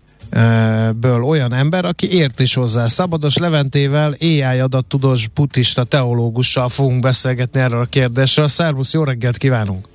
ből 1.00 1.22
olyan 1.22 1.52
ember, 1.52 1.84
aki 1.84 2.12
ért 2.12 2.40
is 2.40 2.54
hozzá. 2.54 2.88
Szabados 2.88 3.36
Leventével, 3.36 4.16
AI 4.20 4.40
adattudós 4.40 5.28
buddhista 5.28 5.84
teológussal 5.84 6.68
fogunk 6.68 7.00
beszélgetni 7.00 7.60
erről 7.60 7.80
a 7.80 7.86
kérdésről. 7.90 8.48
Szervusz, 8.48 8.92
jó 8.92 9.04
reggelt 9.04 9.36
kívánunk! 9.36 9.92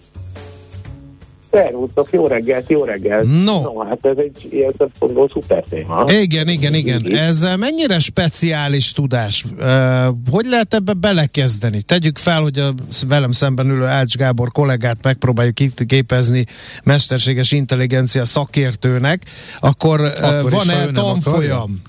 Szervusztok, 1.51 2.07
jó 2.11 2.27
reggelt, 2.27 2.69
jó 2.69 2.83
reggelt. 2.83 3.43
No. 3.43 3.61
no 3.61 3.79
hát 3.79 4.05
ez 4.05 4.17
egy 4.17 4.47
ilyen 4.51 4.73
szempontból 4.77 5.29
szuper 5.33 5.63
téma. 5.69 6.05
Igen, 6.07 6.47
igen, 6.47 6.73
igen. 6.73 7.15
Ez 7.15 7.45
mennyire 7.57 7.99
speciális 7.99 8.91
tudás? 8.91 9.45
Hogy 10.31 10.45
lehet 10.45 10.73
ebbe 10.73 10.93
belekezdeni? 10.93 11.81
Tegyük 11.81 12.17
fel, 12.17 12.41
hogy 12.41 12.59
a 12.59 12.73
velem 13.07 13.31
szemben 13.31 13.69
ülő 13.69 13.85
Ács 13.85 14.15
Gábor 14.15 14.51
kollégát 14.51 14.97
megpróbáljuk 15.01 15.55
képezni 15.87 16.45
mesterséges 16.83 17.51
intelligencia 17.51 18.25
szakértőnek, 18.25 19.23
akkor, 19.59 20.01
akkor 20.21 20.51
van-e 20.51 20.87
tanfolyam 20.91 21.81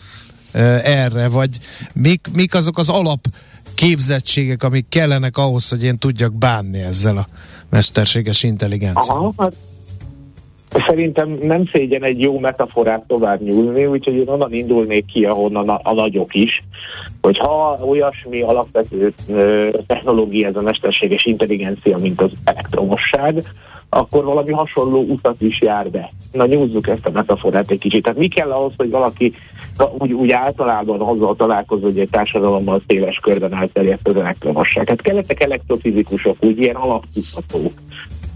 erre, 0.83 1.29
vagy 1.29 1.59
mik, 1.93 2.27
mik 2.35 2.55
azok 2.55 2.79
az 2.79 2.89
alap 2.89 3.27
képzettségek, 3.75 4.63
amik 4.63 4.87
kellenek 4.89 5.37
ahhoz, 5.37 5.69
hogy 5.69 5.85
én 5.85 5.99
tudjak 5.99 6.35
bánni 6.35 6.79
ezzel 6.79 7.17
a 7.17 7.27
mesterséges 7.71 8.43
intelligenciával? 8.43 9.35
hát 9.37 9.55
Szerintem 10.87 11.39
nem 11.43 11.65
szégyen 11.73 12.05
egy 12.05 12.21
jó 12.21 12.39
metaforát 12.39 13.03
tovább 13.07 13.43
nyúlni, 13.43 13.87
úgyhogy 13.87 14.15
én 14.15 14.29
onnan 14.29 14.53
indulnék 14.53 15.07
ki, 15.07 15.25
ahonnan 15.25 15.69
a, 15.69 15.81
a 15.83 15.93
nagyok 15.93 16.35
is, 16.35 16.63
hogy 17.21 17.39
ha 17.39 17.79
olyasmi 17.85 18.43
alapvető 18.43 19.15
technológia 19.87 20.49
ez 20.49 20.57
a 20.57 20.61
mesterséges 20.61 21.25
intelligencia, 21.25 21.99
mint 21.99 22.21
az 22.21 22.31
elektromosság, 22.45 23.43
akkor 23.91 24.25
valami 24.25 24.53
hasonló 24.53 25.03
utat 25.03 25.41
is 25.41 25.61
jár 25.61 25.91
be. 25.91 26.13
Na 26.33 26.47
nyúzzuk 26.47 26.89
ezt 26.89 27.07
a 27.07 27.11
metaforát 27.11 27.71
egy 27.71 27.79
kicsit. 27.79 28.03
Tehát 28.03 28.19
mi 28.19 28.29
kell 28.29 28.51
ahhoz, 28.51 28.73
hogy 28.77 28.91
valaki 28.91 29.35
úgy, 29.99 30.13
úgy 30.13 30.31
általában 30.31 31.01
azzal 31.01 31.37
találkozó, 31.37 31.83
hogy 31.83 31.99
egy 31.99 32.11
társadalommal 32.11 32.83
széles 32.87 33.19
körben 33.19 33.55
elterjedt 33.55 34.09
az 34.09 34.17
elektromosság. 34.17 34.89
Hát 34.89 35.01
kellettek 35.01 35.43
elektrofizikusok, 35.43 36.37
úgy 36.41 36.59
ilyen 36.59 36.77
alapkutatók, 36.77 37.73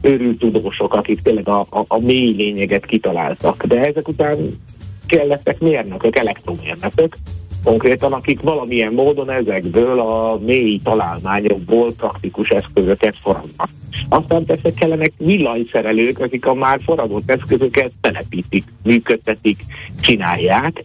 őrült 0.00 0.38
tudósok, 0.38 0.94
akik 0.94 1.22
tényleg 1.22 1.48
a, 1.48 1.60
a, 1.60 1.84
a 1.88 1.98
mély 1.98 2.34
lényeget 2.36 2.86
kitaláltak. 2.86 3.64
De 3.64 3.84
ezek 3.84 4.08
után 4.08 4.60
kellettek 5.06 5.60
mérnökök, 5.60 6.16
elektromérnökök, 6.16 7.16
konkrétan, 7.64 8.12
akik 8.12 8.40
valamilyen 8.40 8.92
módon 8.92 9.30
ezekből 9.30 10.00
a 10.00 10.38
mély 10.44 10.80
találmányokból 10.84 11.92
praktikus 11.92 12.48
eszközöket 12.48 13.16
forognak. 13.22 13.68
Aztán 14.08 14.44
persze 14.44 14.72
kellenek 14.72 15.12
villanyszerelők, 15.16 16.18
akik 16.18 16.46
a 16.46 16.54
már 16.54 16.80
forradott 16.84 17.30
eszközöket 17.30 17.90
telepítik, 18.00 18.64
működtetik, 18.82 19.58
csinálják, 20.00 20.84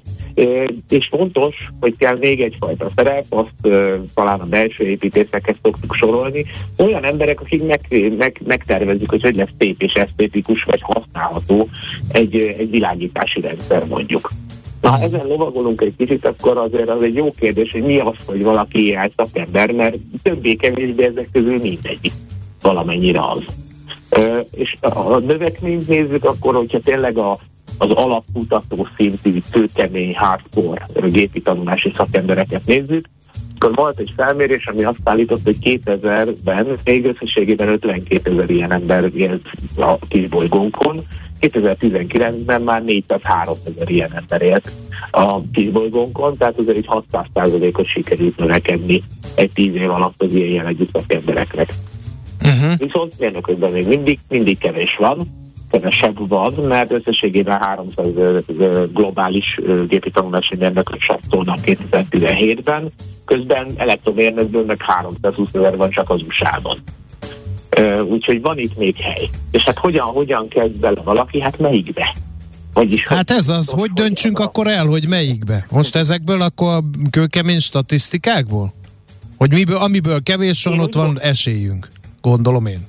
és 0.89 1.07
fontos, 1.11 1.55
hogy 1.79 1.95
kell 1.97 2.17
még 2.17 2.41
egyfajta 2.41 2.89
szerep, 2.95 3.25
azt 3.29 3.75
talán 4.13 4.39
a 4.39 4.45
belső 4.45 4.83
építészekhez 4.83 5.55
szoktuk 5.63 5.93
sorolni, 5.93 6.45
olyan 6.77 7.03
emberek, 7.03 7.41
akik 7.41 7.63
meg, 7.63 7.81
meg, 8.17 8.41
megtervezik, 8.45 9.09
hogy 9.09 9.21
hogy 9.21 9.35
lesz 9.35 9.49
szép 9.59 9.81
és 9.81 9.93
esztétikus, 9.93 10.63
vagy 10.63 10.81
használható 10.81 11.69
egy, 12.11 12.35
egy 12.35 12.69
világítási 12.69 13.41
rendszer 13.41 13.85
mondjuk. 13.85 14.29
Na, 14.81 14.89
ha 14.89 15.03
ezen 15.03 15.27
lovagolunk 15.27 15.81
egy 15.81 15.93
kicsit, 15.97 16.25
akkor 16.25 16.57
azért 16.57 16.89
az 16.89 17.03
egy 17.03 17.15
jó 17.15 17.33
kérdés, 17.39 17.71
hogy 17.71 17.83
mi 17.83 17.97
az, 17.97 18.15
hogy 18.25 18.43
valaki 18.43 18.85
ilyen 18.85 19.11
szakember, 19.15 19.71
mert 19.71 19.97
többé-kevésbé 20.23 21.03
ezek 21.03 21.29
közül 21.31 21.59
mindegy 21.59 22.11
valamennyire 22.61 23.21
az. 23.21 23.43
Ö, 24.09 24.39
és 24.51 24.75
a 24.79 25.17
növekményt 25.17 25.87
nézzük, 25.87 26.25
akkor, 26.25 26.55
hogyha 26.55 26.79
tényleg 26.79 27.17
a, 27.17 27.37
az 27.77 27.89
alapkutató 27.89 28.87
szintű, 28.97 29.41
tőkemény, 29.51 30.15
hardcore 30.17 30.87
gépi 30.93 31.41
tanulási 31.41 31.91
szakembereket 31.95 32.65
nézzük, 32.65 33.05
akkor 33.59 33.75
volt 33.75 33.99
egy 33.99 34.13
felmérés, 34.15 34.67
ami 34.67 34.83
azt 34.83 34.99
állított, 35.03 35.43
hogy 35.43 35.57
2000-ben 35.61 36.77
még 36.83 37.05
összességében 37.05 37.67
52 37.67 38.31
ezer 38.31 38.49
ilyen 38.49 38.71
ember 38.71 39.09
élt 39.15 39.45
a 39.77 39.97
kisbolygónkon, 40.07 41.01
2019-ben 41.41 42.61
már 42.61 42.83
403 42.83 43.57
ezer 43.65 43.89
ilyen 43.89 44.13
ember 44.15 44.41
élt 44.41 44.71
a 45.11 45.41
kisbolygónkon, 45.51 46.37
tehát 46.37 46.57
azért 46.57 46.77
egy 46.77 46.85
600 46.85 47.25
os 47.73 47.89
sikerült 47.89 48.37
növekedni 48.37 49.03
egy 49.35 49.51
10 49.53 49.75
év 49.75 49.89
alatt 49.89 50.23
az 50.23 50.33
ilyen 50.33 50.49
jellegű 50.49 50.83
szakembereknek. 50.93 51.73
Uh-huh. 52.61 52.77
Viszont 52.77 53.19
mérnökökben 53.19 53.71
még 53.71 53.87
mindig, 53.87 54.19
mindig 54.29 54.57
kevés 54.57 54.95
van, 54.97 55.27
kevesebb 55.71 56.27
van, 56.27 56.53
mert 56.53 56.91
összességében 56.91 57.59
300 57.61 58.05
globális 58.93 59.59
gépi 59.87 60.11
tanulási 60.11 60.55
mérnököt 60.55 60.99
satszolnak 60.99 61.57
2017-ben, 61.65 62.91
közben 63.25 63.69
elektromérnökből 63.77 64.65
meg 64.65 64.77
320 64.81 65.49
ezer 65.53 65.77
van 65.77 65.89
csak 65.89 66.09
az 66.09 66.21
USA-ban. 66.21 66.83
Úgyhogy 68.09 68.41
van 68.41 68.57
itt 68.57 68.77
még 68.77 68.95
hely. 68.95 69.29
És 69.51 69.63
hát 69.63 69.77
hogyan, 69.77 70.05
hogyan 70.05 70.47
kezd 70.47 70.79
bele 70.79 71.01
valaki? 71.01 71.41
Hát 71.41 71.59
melyikbe? 71.59 72.15
Vagyis, 72.73 73.07
hát 73.07 73.31
ez 73.31 73.49
az, 73.49 73.69
hogy 73.69 73.91
döntsünk 73.91 74.39
akkor 74.39 74.67
el, 74.67 74.85
hogy 74.85 75.07
melyikbe? 75.07 75.65
Most 75.71 75.95
ezekből 75.95 76.41
akkor 76.41 76.73
a 76.73 76.83
kőkemény 77.09 77.59
statisztikákból? 77.59 78.73
Hogy 79.37 79.53
miből, 79.53 79.75
amiből 79.75 80.23
kevés 80.23 80.63
van, 80.63 80.79
ott 80.79 80.93
van 80.93 81.19
esélyünk, 81.19 81.89
gondolom 82.21 82.65
én. 82.65 82.87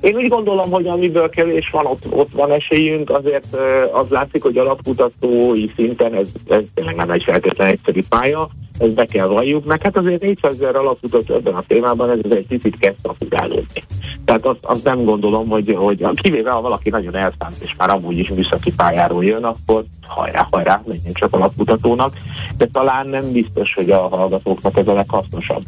Én 0.00 0.16
úgy 0.16 0.28
gondolom, 0.28 0.70
hogy 0.70 0.86
amiből 0.86 1.28
kevés 1.28 1.70
van, 1.70 1.86
ott, 1.86 2.04
ott 2.10 2.30
van 2.32 2.50
esélyünk, 2.50 3.10
azért 3.10 3.56
az 3.92 4.08
látszik, 4.08 4.42
hogy 4.42 4.56
alapkutatói 4.58 5.66
szinten 5.76 6.14
ez, 6.14 6.28
ez 6.48 6.62
tényleg 6.74 6.94
nem 6.94 7.10
egy 7.10 7.22
feltétlenül 7.22 7.72
egyszerű 7.72 8.02
pálya, 8.08 8.48
ezt 8.78 8.94
be 8.94 9.04
kell 9.04 9.26
valljuk, 9.26 9.64
meg 9.64 9.82
hát 9.82 9.96
azért 9.96 10.22
400 10.22 10.54
ezer 10.54 10.76
alapkutató 10.76 11.34
ebben 11.34 11.54
a 11.54 11.64
témában 11.66 12.10
ez 12.10 12.30
egy 12.30 12.46
picit 12.46 12.76
kezd 12.78 12.98
fugálódni. 13.18 13.84
Tehát 14.24 14.46
azt, 14.46 14.58
azt 14.62 14.84
nem 14.84 15.04
gondolom, 15.04 15.48
hogy, 15.48 15.74
hogy 15.78 16.06
kivéve 16.14 16.50
ha 16.50 16.60
valaki 16.60 16.90
nagyon 16.90 17.14
elszánt, 17.14 17.56
és 17.60 17.74
már 17.78 17.90
amúgy 17.90 18.18
is 18.18 18.28
műszaki 18.28 18.72
pályáról 18.72 19.24
jön, 19.24 19.44
akkor 19.44 19.84
hajrá, 20.06 20.46
hajrá, 20.50 20.82
menjen 20.86 21.12
csak 21.12 21.34
alapkutatónak, 21.34 22.12
de 22.56 22.68
talán 22.72 23.08
nem 23.08 23.32
biztos, 23.32 23.74
hogy 23.74 23.90
a 23.90 24.08
hallgatóknak 24.08 24.78
ez 24.78 24.88
a 24.88 24.92
leghasznosabb. 24.92 25.62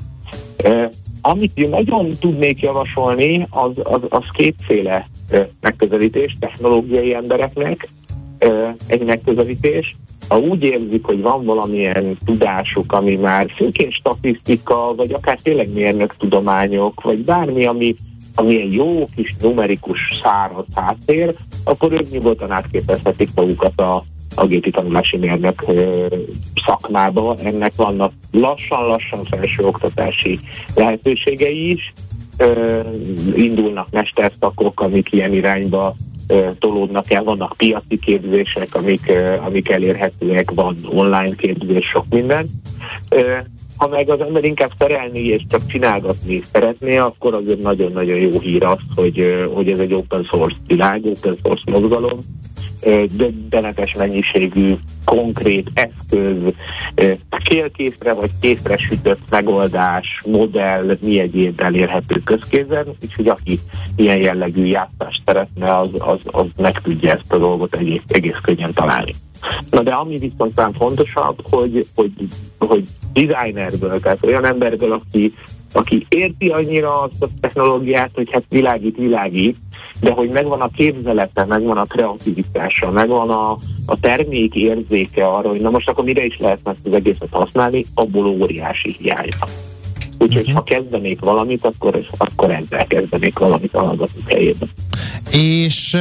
Amit 1.21 1.59
én 1.59 1.69
nagyon 1.69 2.11
tudnék 2.21 2.61
javasolni, 2.61 3.47
az, 3.51 3.71
az, 3.83 4.01
az 4.09 4.25
kétféle 4.33 5.09
megközelítés 5.61 6.37
technológiai 6.41 7.15
embereknek, 7.15 7.89
egy 8.87 9.05
megközelítés. 9.05 9.97
Ha 10.29 10.39
úgy 10.39 10.63
érzik, 10.63 11.05
hogy 11.05 11.21
van 11.21 11.45
valamilyen 11.45 12.17
tudásuk, 12.25 12.93
ami 12.93 13.17
már 13.17 13.51
főként 13.57 13.93
statisztika, 13.93 14.95
vagy 14.97 15.13
akár 15.13 15.39
tényleg 15.43 15.73
mérnök 15.73 16.17
tudományok, 16.19 17.03
vagy 17.03 17.19
bármi, 17.25 17.65
ami, 17.65 17.97
ami 18.35 18.61
egy 18.61 18.73
jó 18.73 19.09
kis 19.17 19.35
numerikus 19.41 20.01
száraz 20.23 20.65
háttér, 20.75 21.35
akkor 21.65 21.93
ők 21.93 22.11
nyugodtan 22.11 22.51
átképezhetik 22.51 23.29
magukat 23.35 23.81
a, 23.81 24.05
a 24.39 24.47
gépi 24.47 24.71
tanulási 24.71 25.17
mérnök 25.17 25.65
szakmába. 26.67 27.37
Ennek 27.45 27.73
vannak 27.77 28.13
lassan-lassan 28.31 29.25
felsőoktatási 29.25 30.39
lehetőségei 30.75 31.71
is, 31.71 31.93
indulnak 33.35 33.91
mesterszakok, 33.91 34.81
amik 34.81 35.13
ilyen 35.13 35.33
irányba 35.33 35.95
tolódnak 36.59 37.11
el, 37.11 37.25
vannak 37.25 37.55
piaci 37.57 37.99
képzések, 37.99 38.75
amik, 38.75 39.13
amik 39.47 39.69
elérhetőek, 39.69 40.51
van 40.51 40.77
online 40.85 41.35
képzés, 41.37 41.87
sok 41.87 42.05
minden. 42.11 42.51
Ha 43.77 43.89
meg 43.89 44.09
az 44.09 44.21
ember 44.21 44.45
inkább 44.45 44.71
szerelni 44.79 45.21
és 45.21 45.43
csak 45.49 45.67
csinálgatni 45.67 46.43
szeretné, 46.53 46.97
akkor 46.97 47.35
azért 47.35 47.63
nagyon-nagyon 47.63 48.19
jó 48.19 48.41
hír 48.41 48.65
az, 48.65 48.79
hogy, 48.95 49.47
hogy 49.53 49.69
ez 49.71 49.79
egy 49.79 49.95
open 49.95 50.25
source 50.25 50.57
világ, 50.67 51.05
open 51.05 51.39
source 51.43 51.71
mozgalom, 51.71 52.19
döbbenetes 53.11 53.95
mennyiségű 53.95 54.75
konkrét 55.05 55.71
eszköz, 55.75 56.37
ö, 56.95 57.13
kélkészre 57.45 58.13
vagy 58.13 58.31
készre 58.41 58.77
sütött 58.77 59.21
megoldás, 59.31 60.21
modell, 60.27 60.97
mi 61.01 61.21
egyéb 61.21 61.61
elérhető 61.61 62.23
közkézen, 62.25 62.87
úgyhogy 63.03 63.29
aki 63.29 63.61
ilyen 63.97 64.19
jellegű 64.19 64.65
játszást 64.65 65.23
szeretne, 65.27 65.79
az, 65.79 65.89
az, 65.93 66.21
az 66.25 66.47
meg 66.57 66.81
tudja 66.81 67.11
ezt 67.13 67.33
a 67.33 67.39
dolgot 67.39 67.77
egész, 67.77 68.03
egész 68.09 68.39
könnyen 68.43 68.73
találni. 68.73 69.15
Na 69.71 69.83
de 69.83 69.93
ami 69.93 70.17
viszont 70.17 70.55
talán 70.55 70.73
fontosabb, 70.73 71.39
hogy, 71.51 71.87
hogy, 71.95 72.13
hogy 72.59 72.85
designerből, 73.13 74.01
tehát 74.01 74.25
olyan 74.25 74.45
emberből, 74.45 74.93
aki, 74.93 75.35
aki 75.73 76.07
érti 76.09 76.49
annyira 76.49 77.01
azt 77.01 77.23
a 77.23 77.29
technológiát, 77.41 78.11
hogy 78.15 78.29
hát 78.33 78.45
világít, 78.49 78.97
világít, 78.97 79.57
de 80.01 80.11
hogy 80.11 80.29
megvan 80.29 80.61
a 80.61 80.71
képzelete, 80.71 81.45
megvan 81.45 81.77
a 81.77 81.85
kreativitása, 81.85 82.91
megvan 82.91 83.31
a, 83.31 83.51
a 83.87 84.01
termék 84.01 84.55
érzéke 84.55 85.27
arra, 85.27 85.49
hogy 85.49 85.61
na 85.61 85.71
most 85.71 85.89
akkor 85.89 86.05
mire 86.05 86.25
is 86.25 86.37
lehetne 86.39 86.71
ezt 86.71 86.87
az 86.87 86.93
egészet 86.93 87.29
használni, 87.31 87.85
abból 87.95 88.27
óriási 88.27 88.97
hiány 88.99 89.29
van. 89.41 89.68
Úgyhogy 90.29 90.43
uh-huh. 90.43 90.57
ha 90.57 90.63
kezdenék 90.63 91.21
valamit, 91.21 91.65
akkor, 91.65 92.05
akkor 92.17 92.51
ezzel 92.51 92.87
kezdenék 92.87 93.39
valamit 93.39 93.75
a 93.75 93.81
hallgatók 93.81 94.31
helyében. 94.31 94.71
És 95.31 95.95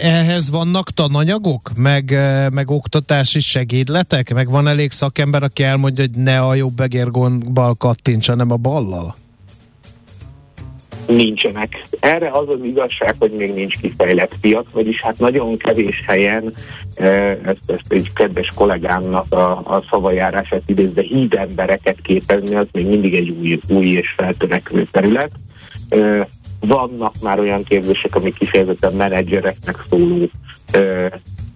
ehhez 0.00 0.50
vannak 0.50 0.90
tananyagok, 0.90 1.70
meg, 1.76 2.10
meg 2.52 2.70
oktatási 2.70 3.40
segédletek? 3.40 4.34
Meg 4.34 4.50
van 4.50 4.68
elég 4.68 4.90
szakember, 4.90 5.42
aki 5.42 5.62
elmondja, 5.62 6.04
hogy 6.04 6.22
ne 6.22 6.40
a 6.40 6.54
jobb 6.54 6.80
egérgombal 6.80 7.74
kattints, 7.74 8.28
hanem 8.28 8.50
a 8.50 8.56
ballal? 8.56 9.14
Nincsenek. 11.10 11.86
Erre 12.00 12.30
az 12.30 12.48
az 12.48 12.64
igazság, 12.64 13.14
hogy 13.18 13.30
még 13.30 13.54
nincs 13.54 13.78
kifejlett 13.78 14.34
piac, 14.40 14.66
vagyis 14.72 15.00
hát 15.00 15.18
nagyon 15.18 15.56
kevés 15.56 16.02
helyen, 16.06 16.52
ezt, 17.44 17.58
ezt 17.66 17.84
egy 17.88 18.12
kedves 18.12 18.52
kollégámnak 18.54 19.32
a, 19.32 19.50
a 19.50 19.84
szavajárását 19.90 20.62
idézve, 20.66 21.02
híd 21.02 21.34
embereket 21.34 21.96
képezni, 22.02 22.54
az 22.54 22.66
még 22.72 22.86
mindig 22.86 23.14
egy 23.14 23.30
új, 23.30 23.60
új 23.68 23.86
és 23.86 24.14
feltörekvő 24.16 24.88
terület. 24.90 25.30
Vannak 26.60 27.14
már 27.22 27.38
olyan 27.38 27.64
képzések, 27.64 28.14
amik 28.14 28.38
kifejezetten 28.38 28.92
menedzsereknek 28.92 29.76
szóló 29.90 30.28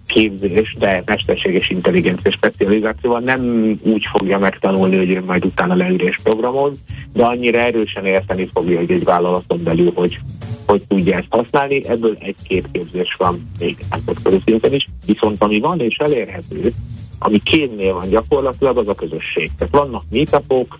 képzés, 0.07 0.75
de 0.79 1.03
mesterséges 1.05 1.69
intelligencia 1.69 2.31
specializációval 2.31 3.19
nem 3.19 3.71
úgy 3.81 4.05
fogja 4.11 4.37
megtanulni, 4.37 4.97
hogy 4.97 5.09
ő 5.09 5.23
majd 5.23 5.45
utána 5.45 5.75
leülés 5.75 6.19
programoz, 6.23 6.73
de 7.13 7.25
annyira 7.25 7.59
erősen 7.59 8.05
érteni 8.05 8.49
fogja, 8.53 8.77
hogy 8.77 8.91
egy 8.91 9.03
vállalaton 9.03 9.63
belül, 9.63 9.91
hogy 9.95 10.19
hogy 10.65 10.83
tudja 10.87 11.17
ezt 11.17 11.27
használni. 11.29 11.87
Ebből 11.87 12.17
egy-két 12.19 12.67
képzés 12.71 13.15
van 13.17 13.41
még 13.59 13.77
nemzetközi 13.89 14.41
szinten 14.45 14.73
is, 14.73 14.89
viszont 15.05 15.41
ami 15.43 15.59
van 15.59 15.79
és 15.79 15.97
elérhető, 15.97 16.73
ami 17.19 17.37
kénnél 17.37 17.93
van 17.93 18.09
gyakorlatilag, 18.09 18.77
az 18.77 18.87
a 18.87 18.95
közösség. 18.95 19.51
Tehát 19.57 19.73
vannak 19.73 20.03
meetupok, 20.09 20.79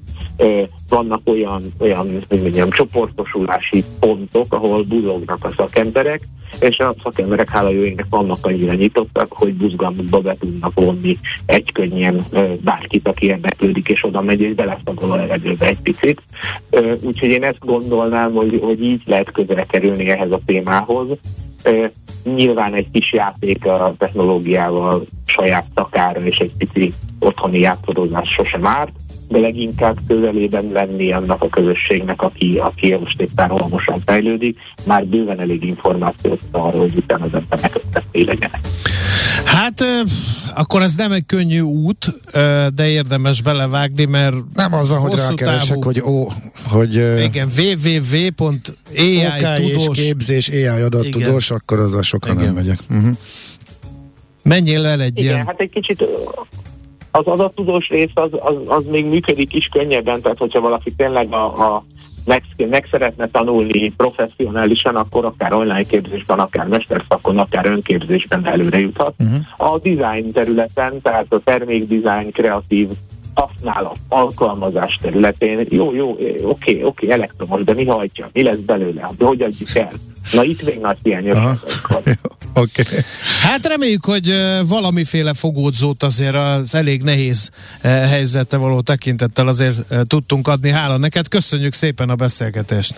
vannak 0.89 1.21
olyan, 1.25 1.73
olyan 1.77 2.23
hogy 2.29 2.41
mondjam, 2.41 2.69
csoportosulási 2.69 3.83
pontok, 3.99 4.53
ahol 4.53 4.83
buzognak 4.83 5.45
a 5.45 5.51
szakemberek, 5.51 6.27
és 6.59 6.79
a 6.79 6.95
szakemberek 7.03 7.49
hála 7.49 7.69
jó 7.69 7.81
égnek 7.81 8.05
vannak 8.09 8.45
annyira 8.45 8.73
nyitottak, 8.73 9.33
hogy 9.33 9.53
buzgalmukba 9.53 10.19
be 10.19 10.35
tudnak 10.39 10.71
vonni 10.73 11.17
egy 11.45 11.71
könnyen 11.71 12.25
bárkit, 12.63 13.07
aki 13.07 13.25
érdeklődik, 13.25 13.89
és 13.89 14.03
oda 14.03 14.21
megy, 14.21 14.41
és 14.41 14.53
beleszagol 14.53 15.11
a 15.11 15.15
levegőbe 15.15 15.67
egy 15.67 15.79
picit. 15.83 16.21
Úgyhogy 17.01 17.29
én 17.29 17.43
ezt 17.43 17.59
gondolnám, 17.59 18.33
hogy, 18.33 18.59
hogy 18.63 18.83
így 18.83 19.01
lehet 19.05 19.31
közel 19.31 19.65
kerülni 19.65 20.09
ehhez 20.09 20.31
a 20.31 20.39
témához. 20.45 21.07
Nyilván 22.23 22.73
egy 22.73 22.91
kis 22.91 23.13
játék 23.13 23.65
a 23.65 23.95
technológiával 23.97 25.05
saját 25.25 25.65
szakára 25.75 26.19
és 26.19 26.39
egy 26.39 26.51
pici 26.57 26.93
otthoni 27.19 27.59
játszadozás 27.59 28.29
sosem 28.29 28.67
árt, 28.67 28.91
de 29.27 29.39
leginkább 29.39 29.97
közelében 30.07 30.71
lenni 30.71 31.11
annak 31.11 31.43
a 31.43 31.49
közösségnek, 31.49 32.21
aki, 32.21 32.57
aki 32.57 32.93
most 32.93 33.21
éppen 33.21 33.47
rohamosan 33.47 34.01
fejlődik, 34.05 34.57
már 34.85 35.05
bőven 35.05 35.39
elég 35.39 35.63
információt 35.63 36.39
arról, 36.51 36.81
hogy 36.81 36.95
utána 36.95 37.23
az 37.23 37.33
emberek 37.33 37.75
összeszé 37.75 38.21
legyenek. 38.21 38.59
Hát 39.45 39.83
akkor 40.55 40.81
ez 40.81 40.95
nem 40.95 41.11
egy 41.11 41.25
könnyű 41.25 41.59
út, 41.59 42.19
de 42.75 42.87
érdemes 42.87 43.41
belevágni, 43.41 44.05
mert 44.05 44.35
nem 44.53 44.73
az 44.73 44.89
van, 44.89 44.99
hogy 44.99 45.15
rákeresek, 45.15 45.67
távú... 45.67 45.81
hogy, 45.81 46.01
ó, 46.01 46.27
hogy 46.67 46.93
igen, 47.23 47.49
www.ai 47.57 49.21
és 49.67 49.87
képzés, 49.91 50.49
AI 50.49 50.65
adattudós, 50.65 51.51
akkor 51.51 51.79
az 51.79 51.93
a 51.93 52.01
sokan 52.01 52.33
igen. 52.33 52.45
nem 52.45 52.53
megyek. 52.53 52.79
Uh-huh. 52.89 53.17
Menjél 54.43 54.85
el 54.85 55.01
egy 55.01 55.19
igen, 55.19 55.33
ilyen... 55.33 55.45
hát 55.45 55.59
egy 55.59 55.69
kicsit 55.69 56.05
az 57.11 57.25
adattudós 57.25 57.87
rész 57.87 58.11
az, 58.13 58.29
az, 58.31 58.55
az 58.65 58.85
még 58.85 59.05
működik 59.05 59.53
is 59.53 59.67
könnyebben, 59.71 60.21
tehát 60.21 60.37
hogyha 60.37 60.59
valaki 60.59 60.91
tényleg 60.91 61.33
a, 61.33 61.45
a 61.45 61.85
meg, 62.25 62.43
meg 62.69 62.87
szeretne 62.91 63.29
tanulni 63.29 63.89
professzionálisan, 63.89 64.95
akkor 64.95 65.25
akár 65.25 65.53
online 65.53 65.83
képzésben, 65.83 66.39
akár 66.39 66.67
mesterszakon, 66.67 67.37
akár 67.37 67.65
önképzésben 67.65 68.45
előre 68.47 68.79
juthat. 68.79 69.13
Uh-huh. 69.19 69.73
A 69.73 69.79
design 69.79 70.31
területen, 70.31 71.01
tehát 71.01 71.25
a 71.29 71.39
termékdesign, 71.43 72.31
kreatív 72.31 72.89
használat, 73.35 73.97
alkalmazás 74.07 74.97
területén, 75.01 75.67
jó, 75.69 75.93
jó, 75.93 76.11
oké, 76.11 76.41
oké, 76.43 76.83
oké, 76.83 77.11
elektromos, 77.11 77.63
de 77.63 77.73
mi 77.73 77.85
hajtja, 77.85 78.29
mi 78.33 78.43
lesz 78.43 78.57
belőle, 78.57 79.11
de 79.17 79.25
hogy 79.25 79.41
adjuk 79.41 79.75
el? 79.75 79.91
Na 80.31 80.43
itt 80.43 80.63
még 80.63 80.79
nagy 80.79 80.97
hiány 81.03 81.29
Oké. 81.29 82.81
Okay. 82.81 82.99
Hát 83.41 83.67
reméljük, 83.67 84.05
hogy 84.05 84.33
valamiféle 84.67 85.33
fogódzót 85.33 86.03
azért 86.03 86.35
az 86.35 86.75
elég 86.75 87.03
nehéz 87.03 87.49
helyzete 87.81 88.57
való 88.57 88.81
tekintettel 88.81 89.47
azért 89.47 90.07
tudtunk 90.07 90.47
adni. 90.47 90.69
Hála 90.69 90.97
neked, 90.97 91.27
köszönjük 91.27 91.73
szépen 91.73 92.09
a 92.09 92.15
beszélgetést. 92.15 92.93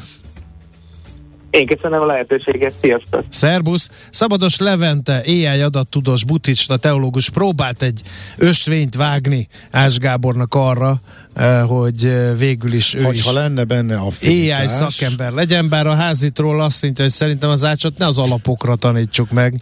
Én 1.50 1.68
köszönöm 1.68 2.02
a 2.02 2.06
lehetőséget, 2.06 2.74
sziasztok! 2.82 3.24
Szerbusz! 3.30 3.90
Szabados 4.10 4.58
Levente, 4.58 5.24
AI 5.26 5.46
adattudós 5.46 6.26
buticsta 6.26 6.78
teológus 6.78 7.30
próbált 7.30 7.82
egy 7.82 8.02
ösvényt 8.38 8.96
vágni 8.96 9.48
Ás 9.72 9.98
Gábornak 9.98 10.56
arra, 10.56 10.96
eh, 11.34 11.68
hogy 11.68 12.06
eh, 12.06 12.38
végül 12.38 12.74
is 12.74 12.94
ő 12.94 13.02
Hogyha 13.02 13.30
is 13.32 13.36
lenne 13.36 13.64
benne 13.64 13.96
a. 13.96 14.08
AI 14.22 14.68
szakember 14.68 15.32
legyen, 15.32 15.70
bár 15.70 15.88
a 15.88 15.96
házitról 15.96 16.62
azt 16.62 16.82
mondja, 16.82 17.04
hogy 17.04 17.14
szerintem 17.14 17.50
az 17.50 17.66
ácsot 17.66 17.98
ne 17.98 18.06
az 18.06 18.18
alapokra 18.18 18.76
tanítsuk 18.76 19.32
meg, 19.32 19.62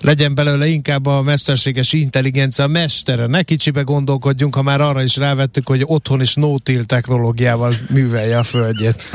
legyen 0.00 0.34
belőle 0.34 0.66
inkább 0.66 1.06
a 1.06 1.22
mesterséges 1.22 1.92
intelligencia 1.92 2.66
mestere. 2.66 3.26
Ne 3.26 3.42
kicsibe 3.42 3.80
gondolkodjunk, 3.80 4.54
ha 4.54 4.62
már 4.62 4.80
arra 4.80 5.02
is 5.02 5.16
rávettük, 5.16 5.68
hogy 5.68 5.82
otthon 5.86 6.20
is 6.20 6.34
no 6.34 6.54
technológiával 6.86 7.74
művelje 7.90 8.38
a 8.38 8.42
földjét. 8.42 9.02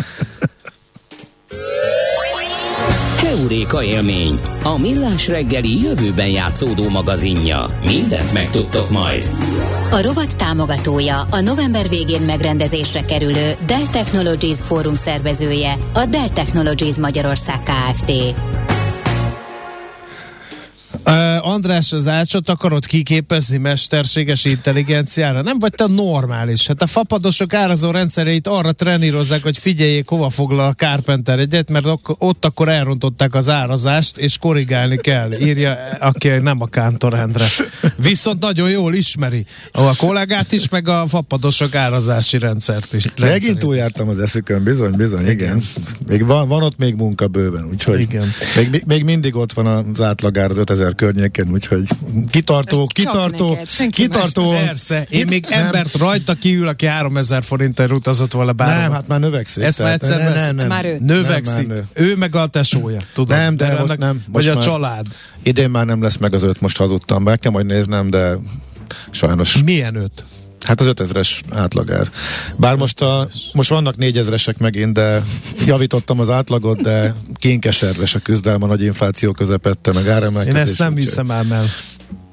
Heuréka 3.21 3.83
élmény, 3.83 4.39
a 4.63 4.77
millás 4.77 5.27
reggeli 5.27 5.81
jövőben 5.81 6.27
játszódó 6.27 6.89
magazinja. 6.89 7.65
Mindent 7.85 8.33
megtudtok 8.33 8.89
majd. 8.89 9.29
A 9.91 10.01
rovat 10.01 10.35
támogatója, 10.35 11.21
a 11.31 11.39
november 11.39 11.89
végén 11.89 12.21
megrendezésre 12.21 13.01
kerülő 13.05 13.51
Dell 13.65 13.85
Technologies 13.91 14.57
Fórum 14.61 14.95
szervezője, 14.95 15.73
a 15.93 16.05
Dell 16.05 16.29
Technologies 16.29 16.95
Magyarország 16.95 17.61
Kft. 17.63 18.11
Uh, 21.07 21.47
András, 21.47 21.91
az 21.91 22.07
ácsot 22.07 22.49
akarod 22.49 22.85
kiképezni 22.85 23.57
mesterséges 23.57 24.45
intelligenciára? 24.45 25.41
Nem 25.41 25.59
vagy 25.59 25.73
te 25.73 25.85
normális? 25.87 26.67
Hát 26.67 26.81
a 26.81 26.87
fapadosok 26.87 27.53
árazó 27.53 27.91
rendszereit 27.91 28.47
arra 28.47 28.71
trenírozzák, 28.71 29.43
hogy 29.43 29.57
figyeljék, 29.57 30.07
hova 30.07 30.29
foglal 30.29 30.65
a 30.65 30.73
Carpenter 30.73 31.39
egyet, 31.39 31.69
mert 31.69 31.85
ott 32.03 32.45
akkor 32.45 32.69
elrontották 32.69 33.35
az 33.35 33.49
árazást, 33.49 34.17
és 34.17 34.37
korrigálni 34.37 34.97
kell. 34.97 35.33
Írja, 35.33 35.77
aki 35.99 36.27
nem 36.27 36.61
a 36.61 36.65
Kántor 36.65 37.13
Endre. 37.13 37.45
Viszont 37.95 38.39
nagyon 38.41 38.69
jól 38.69 38.93
ismeri 38.93 39.45
a 39.71 39.95
kollégát 39.95 40.51
is, 40.51 40.69
meg 40.69 40.87
a 40.87 41.05
fapadosok 41.07 41.75
árazási 41.75 42.37
rendszert 42.37 42.93
is. 42.93 43.05
Megint 43.19 43.57
túljártam 43.57 44.09
az 44.09 44.19
eszükön, 44.19 44.63
bizony, 44.63 44.91
bizony, 44.91 45.21
igen. 45.21 45.33
igen. 45.33 45.61
Még 46.07 46.25
van, 46.25 46.47
van 46.47 46.63
ott 46.63 46.77
még 46.77 46.95
munka 46.95 47.27
bőven, 47.27 47.67
úgyhogy 47.71 47.99
igen. 47.99 48.31
Még, 48.55 48.83
még 48.87 49.03
mindig 49.03 49.35
ott 49.35 49.53
van 49.53 49.65
az 49.65 50.01
átlagár 50.01 50.49
az 50.49 50.57
5000 50.57 50.95
környéken, 50.97 51.47
úgyhogy 51.51 51.87
kitartó, 52.29 52.77
Csak 52.77 52.87
kitartó, 52.93 53.49
neked, 53.49 53.89
kitartó. 53.91 54.49
Persze, 54.49 55.05
én 55.09 55.27
még 55.27 55.45
Nem. 55.49 55.65
embert 55.65 55.97
rajta 55.97 56.33
kívül, 56.33 56.67
aki 56.67 56.85
3000 56.85 57.43
forintért 57.43 57.91
utazott 57.91 58.31
volna 58.31 58.51
bárhova. 58.51 58.81
Nem, 58.81 58.91
hát 58.91 59.07
már 59.07 59.19
növekszik. 59.19 59.63
Ezt 59.63 59.79
már 59.79 59.93
egyszer 59.93 60.17
ne- 60.17 60.29
ne- 60.29 60.51
nem. 60.51 60.67
Már 60.67 60.85
őt. 60.85 60.99
Növekszik. 60.99 61.67
Nem, 61.67 61.77
már 61.77 61.83
ő 61.93 62.15
meg 62.15 62.35
a 62.35 62.47
tesója, 62.47 62.99
tudod. 63.13 63.37
Nem, 63.37 63.57
de 63.57 63.65
most 63.67 63.79
annak- 63.79 63.97
nem. 63.97 64.23
Vagy 64.31 64.45
Most 64.45 64.47
a 64.47 64.53
már- 64.53 64.63
család. 64.63 65.05
Idén 65.43 65.69
már 65.69 65.85
nem 65.85 66.01
lesz 66.01 66.17
meg 66.17 66.33
az 66.33 66.43
öt, 66.43 66.61
most 66.61 66.77
hazudtam. 66.77 67.23
Be 67.23 67.35
kell 67.37 67.51
majd 67.51 67.65
néznem, 67.65 68.09
de 68.09 68.33
sajnos. 69.11 69.57
Milyen 69.63 69.95
öt? 69.95 70.23
Hát 70.61 70.81
az 70.81 70.91
5000-es 70.95 71.39
átlagár. 71.49 72.09
Bár 72.55 72.75
most, 72.75 73.01
a, 73.01 73.29
most 73.53 73.69
vannak 73.69 73.95
4000-esek 73.99 74.57
megint, 74.57 74.93
de 74.93 75.23
javítottam 75.65 76.19
az 76.19 76.29
átlagot, 76.29 76.81
de 76.81 77.15
kénkeserves 77.35 78.15
a 78.15 78.19
küzdelem 78.19 78.63
a 78.63 78.67
nagy 78.67 78.83
infláció 78.83 79.31
közepette, 79.31 79.91
meg 79.93 80.05
Én 80.05 80.11
áremelkedés. 80.11 80.61
ezt 80.61 80.79
nem 80.79 80.95
hiszem 80.95 81.31
ám 81.31 81.51
el. 81.51 81.65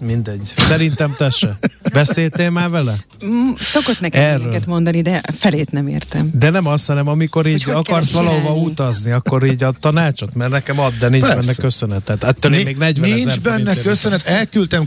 Mindegy. 0.00 0.52
Szerintem 0.56 1.14
te 1.16 1.30
se. 1.30 1.58
Beszéltél 1.92 2.50
már 2.50 2.70
vele? 2.70 2.96
Mm, 3.26 3.48
Szokott 3.60 4.00
nekem 4.00 4.22
Erről. 4.22 4.38
ilyeneket 4.38 4.66
mondani, 4.66 5.02
de 5.02 5.22
felét 5.38 5.70
nem 5.70 5.88
értem. 5.88 6.30
De 6.32 6.50
nem 6.50 6.66
azt, 6.66 6.86
hanem 6.86 7.08
amikor 7.08 7.46
így 7.46 7.62
hogy 7.62 7.74
akarsz 7.74 8.10
valahova 8.10 8.40
csinálni. 8.40 8.64
utazni, 8.64 9.10
akkor 9.10 9.44
így 9.46 9.62
a 9.62 9.72
tanácsot, 9.80 10.34
mert 10.34 10.50
nekem 10.50 10.78
ad, 10.78 10.92
de 10.98 11.08
nincs 11.08 11.22
Persze. 11.22 11.40
benne 11.40 11.52
köszönetet. 11.54 12.24
Ettől 12.24 12.50
Ni- 12.50 12.64
még 12.64 12.76
40 12.76 13.10
Nincs 13.10 13.26
ezer 13.26 13.40
benne 13.40 13.74
köszönet, 13.76 14.26
elküldtem 14.26 14.86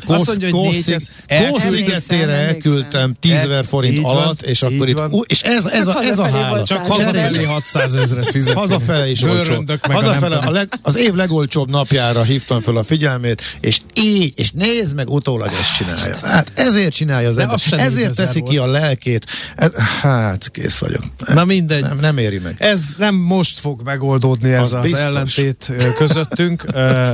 Kószigetére 1.50 2.32
elküldtem 2.32 3.14
10 3.20 3.32
ezer 3.32 3.66
forint 3.66 4.06
alatt, 4.06 4.42
és 4.42 4.62
akkor 4.62 4.90
itt, 4.90 5.02
és 5.26 5.42
ez, 5.42 5.66
ez, 5.66 5.88
a, 5.88 6.04
ez 6.04 6.20
a 6.20 6.30
hála. 6.30 6.64
Csak 6.64 6.78
száz 6.78 6.88
hazafelé 6.88 7.38
ezer. 7.38 7.46
600 7.46 7.96
ezeret 7.96 8.32
fizetni. 8.32 8.60
Hazafele 8.60 9.10
is 9.10 9.22
olcsó. 9.22 9.64
Hazafele 9.82 10.36
a 10.36 10.52
leg, 10.52 10.70
az 10.82 10.98
év 10.98 11.14
legolcsóbb 11.14 11.70
napjára 11.70 12.24
hívtam 12.24 12.60
föl 12.60 12.78
a 12.78 12.84
figyelmét, 12.84 13.42
és 13.60 13.80
így, 13.94 14.34
és 14.36 14.52
nézd 14.52 14.96
meg, 14.96 15.10
utólag 15.10 15.50
ezt 15.60 15.76
csinálja. 15.76 16.18
Hát 16.24 16.52
ezért 16.56 16.87
csinálja 16.90 17.30
az 17.30 17.36
De 17.36 17.42
ember. 17.42 17.58
Ezért 17.72 17.80
4000 17.94 18.26
teszi 18.26 18.42
ki 18.42 18.58
volt. 18.58 18.70
a 18.70 18.72
lelkét. 18.72 19.26
Ez, 19.56 19.74
hát, 19.76 20.50
kész 20.52 20.78
vagyok. 20.78 21.04
Na 21.34 21.46
mindegy. 21.46 21.82
Nem, 21.82 22.00
nem 22.00 22.18
éri 22.18 22.40
meg. 22.40 22.56
Ez 22.58 22.86
nem 22.98 23.16
most 23.16 23.60
fog 23.60 23.82
megoldódni 23.84 24.52
ez 24.52 24.60
Az 24.60 24.74
az, 24.74 24.82
biztos. 24.82 25.00
ellentét 25.00 25.72
közöttünk 25.98 26.66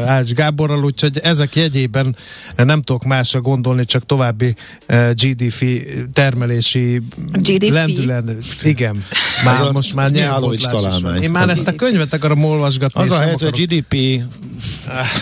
Ács 0.05 0.32
Gáborral, 0.34 0.84
úgyhogy 0.84 1.19
ezek 1.24 1.55
jegyében 1.55 2.15
nem 2.55 2.82
tudok 2.82 3.03
másra 3.03 3.41
gondolni, 3.41 3.86
csak 3.86 4.05
további 4.05 4.55
GDP 5.13 5.65
termelési 6.13 7.01
GDP? 7.32 7.69
lendület. 7.71 8.32
Igen, 8.63 9.03
már 9.43 9.61
a 9.61 9.71
most 9.71 9.93
már 9.93 10.11
nyelvbotlás 10.11 10.61
is 10.61 10.67
találmány. 10.67 11.21
Én 11.21 11.31
már 11.31 11.49
ezt 11.49 11.67
a 11.67 11.75
könyvet 11.75 12.13
akarom 12.13 12.43
olvasgatni. 12.43 13.01
Az 13.01 13.11
a 13.11 13.19
helyzet, 13.19 13.41
hogy 13.41 13.65
GDP 13.65 14.23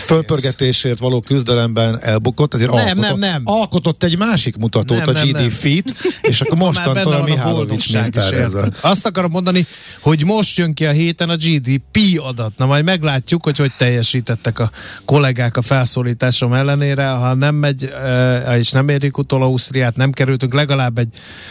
fölpörgetésért 0.04 0.98
való 0.98 1.20
küzdelemben 1.20 1.98
elbukott, 2.02 2.54
ezért 2.54 2.70
Nem, 2.70 2.78
alkotott, 2.86 3.08
nem, 3.08 3.18
nem. 3.18 3.42
alkotott 3.44 4.02
egy 4.02 4.18
másik 4.18 4.56
mutatót, 4.56 5.04
Nem, 5.04 5.16
a. 5.16 5.24
GDP-t, 5.24 5.94
és 6.22 6.40
akkor 6.40 6.56
mostantól 6.66 7.12
a 7.12 7.22
Mihálovics 7.22 7.42
boldogság 7.54 8.06
is, 8.06 8.22
mintára 8.22 8.36
ez 8.36 8.54
a... 8.54 8.58
érted? 8.58 8.76
Azt 8.80 9.06
akarom 9.06 9.30
mondani, 9.30 9.66
hogy 10.00 10.24
most 10.24 10.56
jön 10.56 10.74
ki 10.74 10.86
a 10.86 10.90
héten 10.90 11.30
a 11.30 11.36
GDP 11.36 11.98
adat. 12.16 12.52
Na 12.56 12.66
majd 12.66 12.84
meglátjuk, 12.84 13.44
hogy 13.44 13.58
hogy 13.58 13.72
teljesítettek 13.76 14.58
a 14.58 14.70
kollégák 15.04 15.56
a 15.56 15.62
felszólításom 15.62 16.52
ellenére. 16.52 17.08
Ha 17.08 17.34
nem 17.34 17.54
megy, 17.54 17.84
eh, 17.84 18.58
és 18.58 18.70
nem 18.70 18.88
érik 18.88 19.18
utol 19.18 19.42
Ausztriát, 19.42 19.96
nem 19.96 20.10
kerültünk 20.10 20.54
legalább 20.54 20.98
egy 20.98 21.08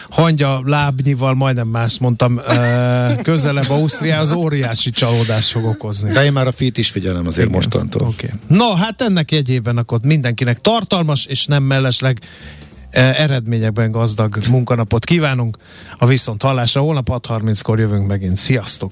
hangya 0.10 0.62
lábnyival, 0.66 1.34
majdnem 1.34 1.68
más 1.68 1.98
mondtam, 2.00 2.42
közelebb 3.22 3.70
Ausztriához, 3.70 4.32
óriási 4.32 4.90
csalódást 4.90 5.50
fog 5.50 5.66
okozni. 5.66 6.12
De 6.12 6.24
én 6.24 6.32
már 6.32 6.48
a 6.48 6.52
fit 6.52 6.78
is 6.78 6.90
figyelem 6.90 7.28
azért 7.28 7.48
Igen. 7.48 7.60
mostantól. 7.60 8.08
Okay. 8.08 8.30
No, 8.48 8.74
hát 8.74 9.02
ennek 9.02 9.32
jegyében 9.32 9.78
akkor 9.78 10.00
mindenkinek 10.04 10.62
tartalmas 10.62 11.26
és 11.26 11.46
nem 11.46 11.64
mellesleg 11.64 12.20
eredményekben 12.92 13.92
gazdag 13.92 14.38
munkanapot 14.50 15.06
kívánunk. 15.06 15.58
A 15.98 16.06
viszont 16.06 16.42
hallásra 16.42 16.82
holnap 16.82 17.10
6.30-kor 17.10 17.80
jövünk 17.80 18.08
megint. 18.08 18.38
Sziasztok! 18.38 18.92